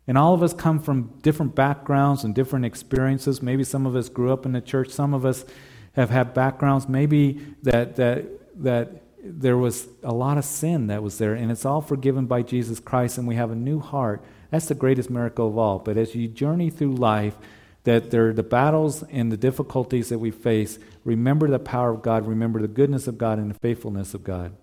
[0.06, 3.42] And all of us come from different backgrounds and different experiences.
[3.42, 5.44] Maybe some of us grew up in the church, some of us
[5.92, 8.24] have had backgrounds, maybe that, that,
[8.62, 12.42] that there was a lot of sin that was there, and it's all forgiven by
[12.42, 14.24] Jesus Christ, and we have a new heart.
[14.50, 15.78] That's the greatest miracle of all.
[15.78, 17.36] But as you journey through life,
[17.84, 20.78] that there are the battles and the difficulties that we face,
[21.08, 24.54] remember the power of God, remember the goodness of God and the faithfulness of God.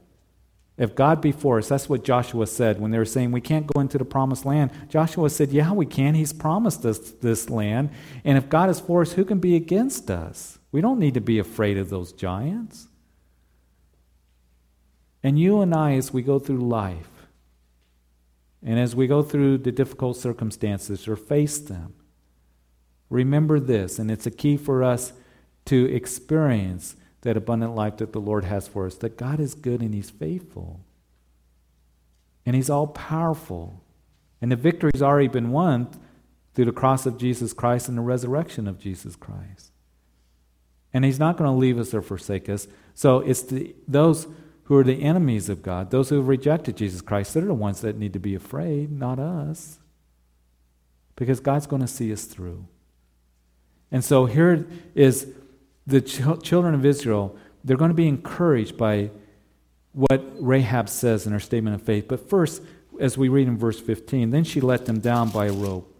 [0.77, 3.65] If God be for us, that's what Joshua said when they were saying we can't
[3.65, 4.71] go into the promised land.
[4.87, 6.13] Joshua said, Yeah, we can.
[6.13, 7.89] He's promised us this land.
[8.23, 10.59] And if God is for us, who can be against us?
[10.71, 12.87] We don't need to be afraid of those giants.
[15.23, 17.09] And you and I, as we go through life,
[18.61, 21.95] and as we go through the difficult circumstances or face them,
[23.09, 25.13] remember this, and it's a key for us
[25.65, 29.81] to experience that abundant life that the Lord has for us that God is good
[29.81, 30.79] and He's faithful.
[32.45, 33.83] And He's all powerful.
[34.41, 35.89] And the victory's already been won
[36.53, 39.71] through the cross of Jesus Christ and the resurrection of Jesus Christ.
[40.93, 42.67] And He's not going to leave us or forsake us.
[42.93, 44.27] So it's the, those
[44.65, 47.81] who are the enemies of God, those who have rejected Jesus Christ, they're the ones
[47.81, 49.79] that need to be afraid, not us.
[51.15, 52.67] Because God's going to see us through.
[53.91, 55.33] And so here is
[55.87, 59.11] the ch- children of Israel, they're going to be encouraged by
[59.93, 62.07] what Rahab says in her statement of faith.
[62.07, 62.61] But first,
[62.99, 65.91] as we read in verse 15, then she let them down by a rope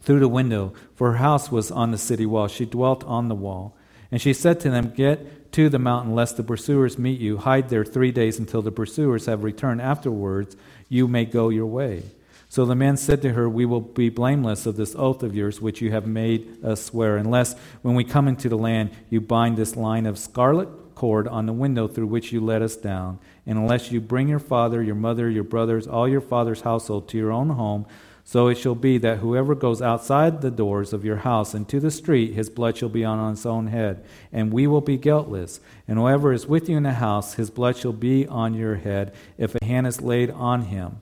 [0.00, 2.46] through the window, for her house was on the city wall.
[2.46, 3.76] She dwelt on the wall.
[4.12, 7.38] And she said to them, Get to the mountain, lest the pursuers meet you.
[7.38, 9.80] Hide there three days until the pursuers have returned.
[9.82, 10.56] Afterwards,
[10.88, 12.04] you may go your way.
[12.48, 15.60] So the man said to her, We will be blameless of this oath of yours,
[15.60, 19.56] which you have made us swear, unless when we come into the land you bind
[19.56, 23.58] this line of scarlet cord on the window through which you let us down, and
[23.58, 27.30] unless you bring your father, your mother, your brothers, all your father's household to your
[27.30, 27.86] own home.
[28.24, 31.92] So it shall be that whoever goes outside the doors of your house into the
[31.92, 35.60] street, his blood shall be on his own head, and we will be guiltless.
[35.86, 39.14] And whoever is with you in the house, his blood shall be on your head,
[39.38, 41.00] if a hand is laid on him.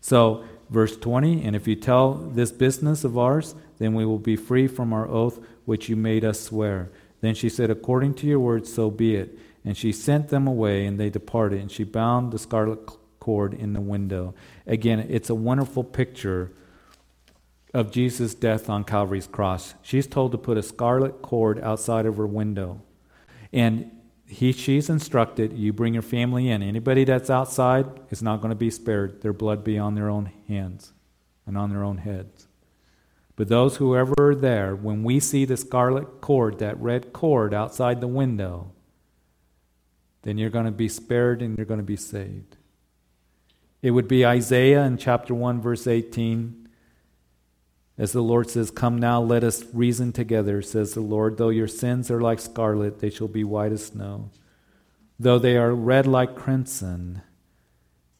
[0.00, 4.36] So Verse 20 And if you tell this business of ours, then we will be
[4.36, 6.90] free from our oath which you made us swear.
[7.20, 9.38] Then she said, According to your words, so be it.
[9.64, 11.60] And she sent them away, and they departed.
[11.60, 12.80] And she bound the scarlet
[13.18, 14.34] cord in the window.
[14.66, 16.52] Again, it's a wonderful picture
[17.72, 19.74] of Jesus' death on Calvary's cross.
[19.82, 22.82] She's told to put a scarlet cord outside of her window.
[23.52, 23.90] And
[24.34, 26.60] he, she's instructed, you bring your family in.
[26.60, 29.22] Anybody that's outside is not going to be spared.
[29.22, 30.92] Their blood be on their own hands
[31.46, 32.48] and on their own heads.
[33.36, 37.54] But those who ever are there, when we see the scarlet cord, that red cord
[37.54, 38.72] outside the window,
[40.22, 42.56] then you're going to be spared and you're going to be saved.
[43.82, 46.63] It would be Isaiah in chapter 1, verse 18
[47.96, 51.36] as the Lord says, Come now, let us reason together, says the Lord.
[51.36, 54.30] Though your sins are like scarlet, they shall be white as snow.
[55.18, 57.22] Though they are red like crimson,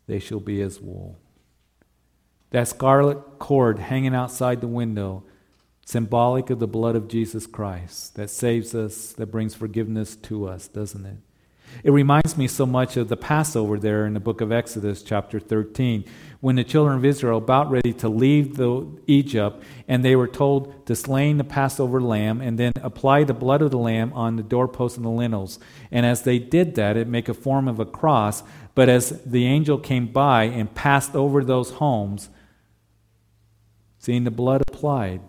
[0.06, 1.18] they shall be as wool.
[2.50, 5.24] That scarlet cord hanging outside the window,
[5.84, 10.68] symbolic of the blood of Jesus Christ that saves us, that brings forgiveness to us,
[10.68, 11.16] doesn't it?
[11.82, 15.40] It reminds me so much of the Passover there in the book of Exodus, chapter
[15.40, 16.04] 13,
[16.45, 20.84] when the children of Israel about ready to leave the Egypt, and they were told
[20.84, 24.42] to slay the Passover lamb and then apply the blood of the lamb on the
[24.42, 25.59] doorposts and the lintels.
[25.90, 28.42] And as they did that, it make a form of a cross.
[28.74, 32.28] But as the angel came by and passed over those homes,
[33.99, 35.22] seeing the blood applied,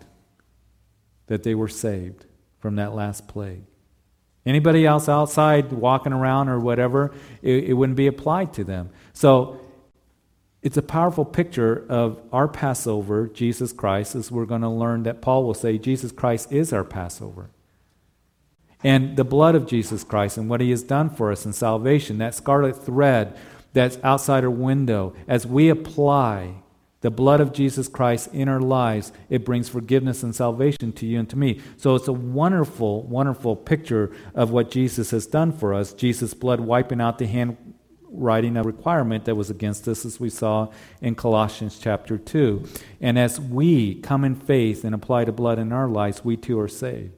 [1.28, 2.26] that they were saved
[2.58, 3.64] from that last plague.
[4.44, 8.90] Anybody else outside walking around or whatever, it, it wouldn't be applied to them.
[9.14, 9.62] So
[10.66, 15.22] it's a powerful picture of our Passover, Jesus Christ, as we're going to learn that
[15.22, 17.50] Paul will say Jesus Christ is our Passover.
[18.82, 22.18] And the blood of Jesus Christ and what he has done for us in salvation,
[22.18, 23.38] that scarlet thread
[23.74, 26.56] that's outside our window, as we apply
[27.00, 31.20] the blood of Jesus Christ in our lives, it brings forgiveness and salvation to you
[31.20, 31.60] and to me.
[31.76, 35.92] So it's a wonderful, wonderful picture of what Jesus has done for us.
[35.92, 37.26] Jesus' blood wiping out the
[38.16, 40.68] handwriting, a requirement that was against us, as we saw
[41.02, 42.64] in Colossians chapter 2.
[43.00, 46.58] And as we come in faith and apply the blood in our lives, we too
[46.58, 47.12] are saved.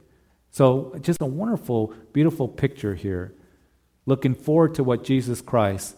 [0.51, 3.33] So just a wonderful, beautiful picture here.
[4.07, 5.97] Looking forward to what Jesus Christ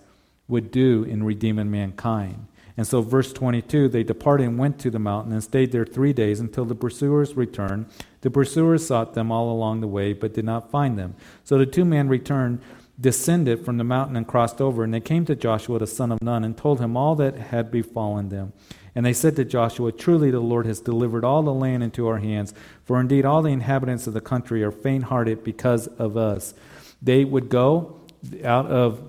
[0.48, 2.46] would do in redeeming mankind.
[2.76, 6.12] And so, verse 22 they departed and went to the mountain and stayed there three
[6.12, 7.86] days until the pursuers returned.
[8.22, 11.14] The pursuers sought them all along the way, but did not find them.
[11.44, 12.60] So the two men returned,
[13.00, 14.84] descended from the mountain, and crossed over.
[14.84, 17.70] And they came to Joshua the son of Nun and told him all that had
[17.70, 18.52] befallen them.
[18.94, 22.18] And they said to Joshua, Truly the Lord has delivered all the land into our
[22.18, 22.52] hands,
[22.84, 26.54] for indeed all the inhabitants of the country are faint hearted because of us.
[27.00, 28.00] They would go
[28.44, 29.02] out of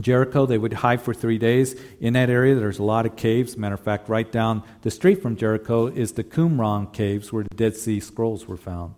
[0.00, 1.80] Jericho, they would hide for three days.
[2.00, 3.56] In that area, there's a lot of caves.
[3.56, 7.54] Matter of fact, right down the street from Jericho is the Qumran caves where the
[7.54, 8.94] Dead Sea Scrolls were found.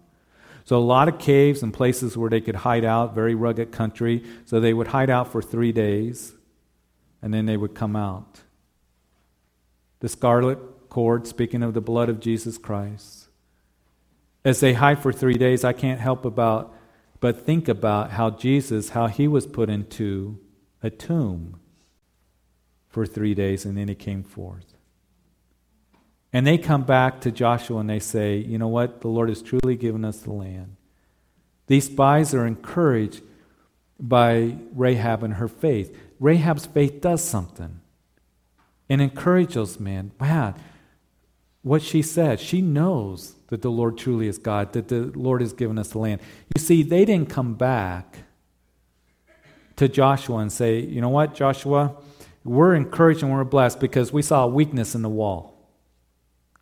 [0.66, 4.22] So, a lot of caves and places where they could hide out, very rugged country.
[4.44, 6.34] So, they would hide out for three days
[7.22, 8.40] and then they would come out.
[10.00, 10.58] The scarlet
[10.88, 13.28] cord, speaking of the blood of Jesus Christ.
[14.44, 16.74] As they hide for three days, I can't help about
[17.20, 20.38] but think about how Jesus, how he was put into
[20.82, 21.58] a tomb
[22.88, 24.75] for three days, and then he came forth.
[26.36, 29.00] And they come back to Joshua and they say, You know what?
[29.00, 30.76] The Lord has truly given us the land.
[31.66, 33.22] These spies are encouraged
[33.98, 35.98] by Rahab and her faith.
[36.20, 37.80] Rahab's faith does something
[38.90, 40.10] and encourages men.
[40.20, 40.54] Wow,
[41.62, 45.54] what she said, she knows that the Lord truly is God, that the Lord has
[45.54, 46.20] given us the land.
[46.54, 48.18] You see, they didn't come back
[49.76, 51.96] to Joshua and say, you know what, Joshua,
[52.44, 55.55] we're encouraged and we're blessed because we saw a weakness in the wall.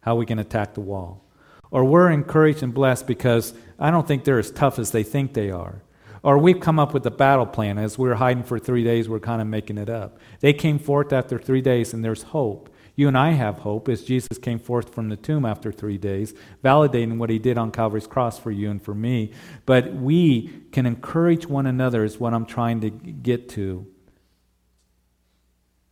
[0.04, 1.24] How we can attack the wall.
[1.70, 5.32] Or we're encouraged and blessed because I don't think they're as tough as they think
[5.32, 5.82] they are.
[6.22, 7.78] Or we've come up with a battle plan.
[7.78, 10.18] As we were hiding for three days, we're kind of making it up.
[10.40, 12.70] They came forth after three days, and there's hope.
[12.96, 16.32] You and I have hope as Jesus came forth from the tomb after three days,
[16.62, 19.32] validating what he did on Calvary's cross for you and for me.
[19.66, 23.86] But we can encourage one another, is what I'm trying to get to.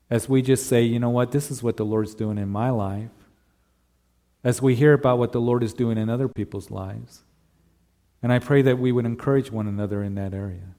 [0.08, 2.70] As we just say, you know what, this is what the Lord's doing in my
[2.70, 3.08] life.
[4.44, 7.22] As we hear about what the Lord is doing in other people's lives.
[8.22, 10.74] And I pray that we would encourage one another in that area.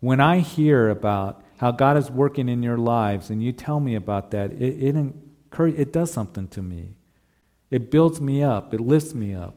[0.00, 3.94] When I hear about how God is working in your lives, and you tell me
[3.94, 5.14] about that, it, it,
[5.78, 6.94] it does something to me.
[7.70, 9.56] It builds me up, it lifts me up.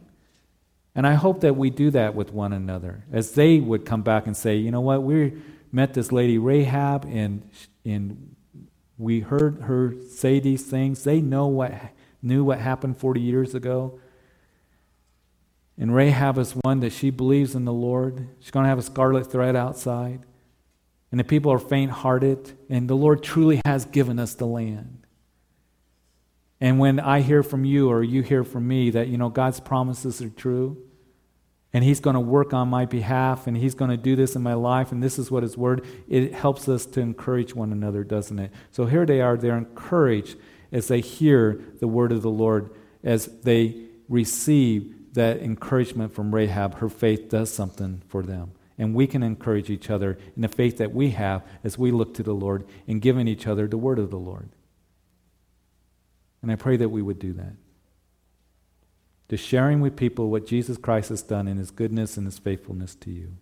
[0.95, 4.27] And I hope that we do that with one another, as they would come back
[4.27, 7.49] and say, you know what, we met this lady Rahab, and,
[7.83, 8.35] and
[8.97, 11.03] we heard her say these things.
[11.03, 11.73] They know what,
[12.23, 13.99] knew what happened 40 years ago.
[15.77, 18.29] And Rahab is one that she believes in the Lord.
[18.39, 20.25] She's going to have a scarlet thread outside
[21.13, 25.05] and the people are faint hearted, and the Lord truly has given us the land.
[26.59, 29.59] And when I hear from you or you hear from me that, you know, God's
[29.59, 30.75] promises are true,
[31.71, 34.41] and He's going to work on my behalf, and He's going to do this in
[34.41, 38.03] my life, and this is what His Word, it helps us to encourage one another,
[38.03, 38.51] doesn't it?
[38.71, 40.37] So here they are, they're encouraged
[40.73, 42.71] as they hear the Word of the Lord,
[43.03, 46.79] as they receive that encouragement from Rahab.
[46.79, 48.51] Her faith does something for them.
[48.77, 52.15] And we can encourage each other in the faith that we have as we look
[52.15, 54.49] to the Lord and giving each other the word of the Lord.
[56.41, 57.53] And I pray that we would do that.
[59.29, 62.95] To sharing with people what Jesus Christ has done in his goodness and his faithfulness
[62.95, 63.37] to you.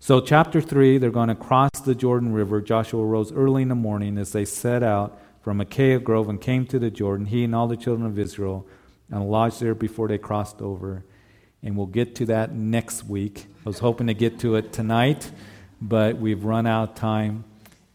[0.00, 2.60] So, chapter 3, they're going to cross the Jordan River.
[2.60, 6.66] Joshua rose early in the morning as they set out from Acacia Grove and came
[6.66, 8.66] to the Jordan, he and all the children of Israel,
[9.10, 11.06] and lodged there before they crossed over.
[11.62, 13.46] And we'll get to that next week.
[13.64, 15.30] I was hoping to get to it tonight,
[15.80, 17.44] but we've run out of time.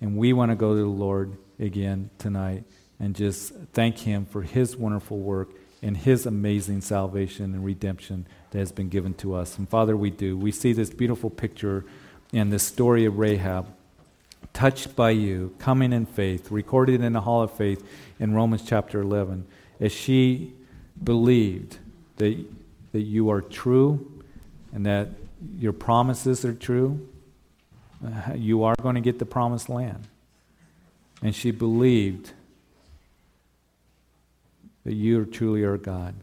[0.02, 2.64] And we want to go to the Lord again tonight
[3.00, 5.50] and just thank Him for His wonderful work
[5.84, 9.60] and His amazing salvation and redemption that has been given to us.
[9.60, 10.36] And Father, we do.
[10.36, 11.86] We see this beautiful picture
[12.34, 13.68] and this story of Rahab,
[14.52, 17.88] touched by you, coming in faith, recorded in the Hall of Faith
[18.20, 19.46] in Romans chapter 11,
[19.80, 20.54] as she
[21.02, 21.78] believed
[22.18, 22.46] that,
[22.92, 24.22] that you are true
[24.74, 25.10] and that
[25.58, 27.08] your promises are true.
[28.06, 30.08] Uh, you are going to get the promised land.
[31.22, 32.32] And she believed
[34.84, 36.16] that you truly are God.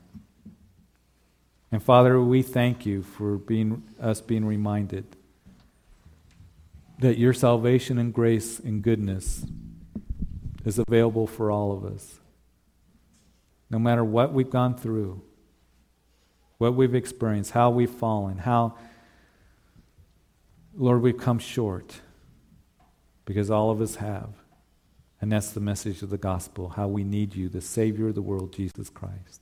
[1.72, 5.04] And Father, we thank you for being us being reminded
[7.00, 9.44] that your salvation and grace and goodness
[10.64, 12.20] is available for all of us.
[13.70, 15.22] No matter what we've gone through,
[16.58, 18.74] what we've experienced, how we've fallen, how,
[20.76, 22.00] Lord, we've come short,
[23.24, 24.30] because all of us have.
[25.22, 28.22] And that's the message of the gospel how we need you, the Savior of the
[28.22, 29.40] world, Jesus Christ.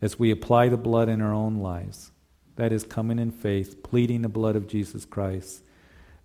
[0.00, 2.12] As we apply the blood in our own lives,
[2.56, 5.62] that is coming in faith, pleading the blood of Jesus Christ,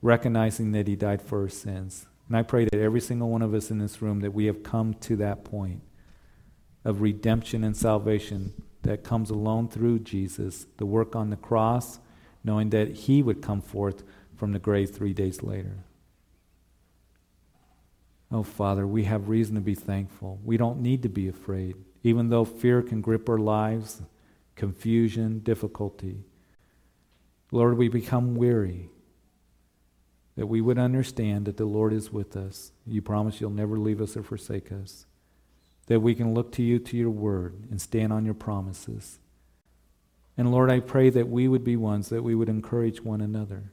[0.04, 2.06] recognizing that He died for our sins.
[2.28, 4.62] And I pray that every single one of us in this room that we have
[4.62, 5.82] come to that point
[6.86, 12.00] of redemption and salvation that comes alone through Jesus, the work on the cross,
[12.44, 14.04] knowing that he would come forth
[14.36, 15.86] from the grave three days later.
[18.30, 20.40] Oh, Father, we have reason to be thankful.
[20.44, 24.02] We don't need to be afraid, even though fear can grip our lives,
[24.56, 26.26] confusion, difficulty.
[27.52, 28.90] Lord, we become weary.
[30.36, 32.72] That we would understand that the Lord is with us.
[32.88, 35.06] You promise you'll never leave us or forsake us
[35.88, 39.20] that we can look to you, to your word, and stand on your promises.
[40.38, 43.64] And Lord, I pray that we would be ones that we would encourage one another.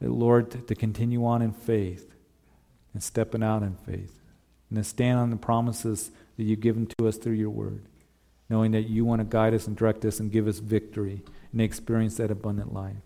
[0.00, 2.14] That, Lord, to, continue on in faith
[2.94, 4.18] and stepping out in faith
[4.70, 7.82] and to stand on the promises that you've given to us through your word,
[8.48, 11.22] knowing that you want to guide us and direct us and give us victory
[11.52, 12.96] and experience that abundant life.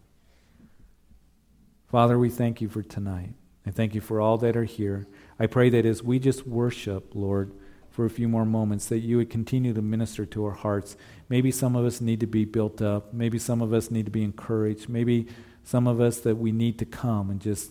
[1.95, 3.35] Father, we thank you for tonight.
[3.65, 5.07] I thank you for all that are here.
[5.39, 7.53] I pray that as we just worship, Lord,
[7.89, 10.97] for a few more moments, that you would continue to minister to our hearts.
[11.29, 13.15] Maybe some of us need to be built up.
[13.15, 14.89] Maybe some of us need to be encouraged.
[14.89, 15.29] Maybe
[15.63, 17.71] some of us that we need to come and just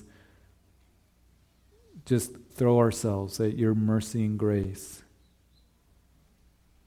[2.05, 5.03] just throw ourselves at your mercy and grace.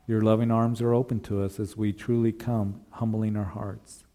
[0.06, 4.05] Your loving arms are open to us as we truly come, humbling our hearts.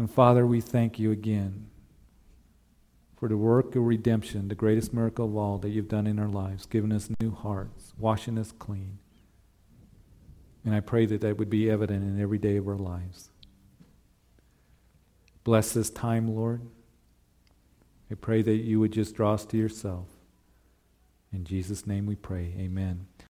[0.00, 1.66] And Father, we thank you again
[3.18, 6.26] for the work of redemption, the greatest miracle of all that you've done in our
[6.26, 8.96] lives, giving us new hearts, washing us clean.
[10.64, 13.28] And I pray that that would be evident in every day of our lives.
[15.44, 16.62] Bless this time, Lord.
[18.10, 20.06] I pray that you would just draw us to yourself.
[21.30, 22.54] In Jesus' name we pray.
[22.58, 23.06] Amen.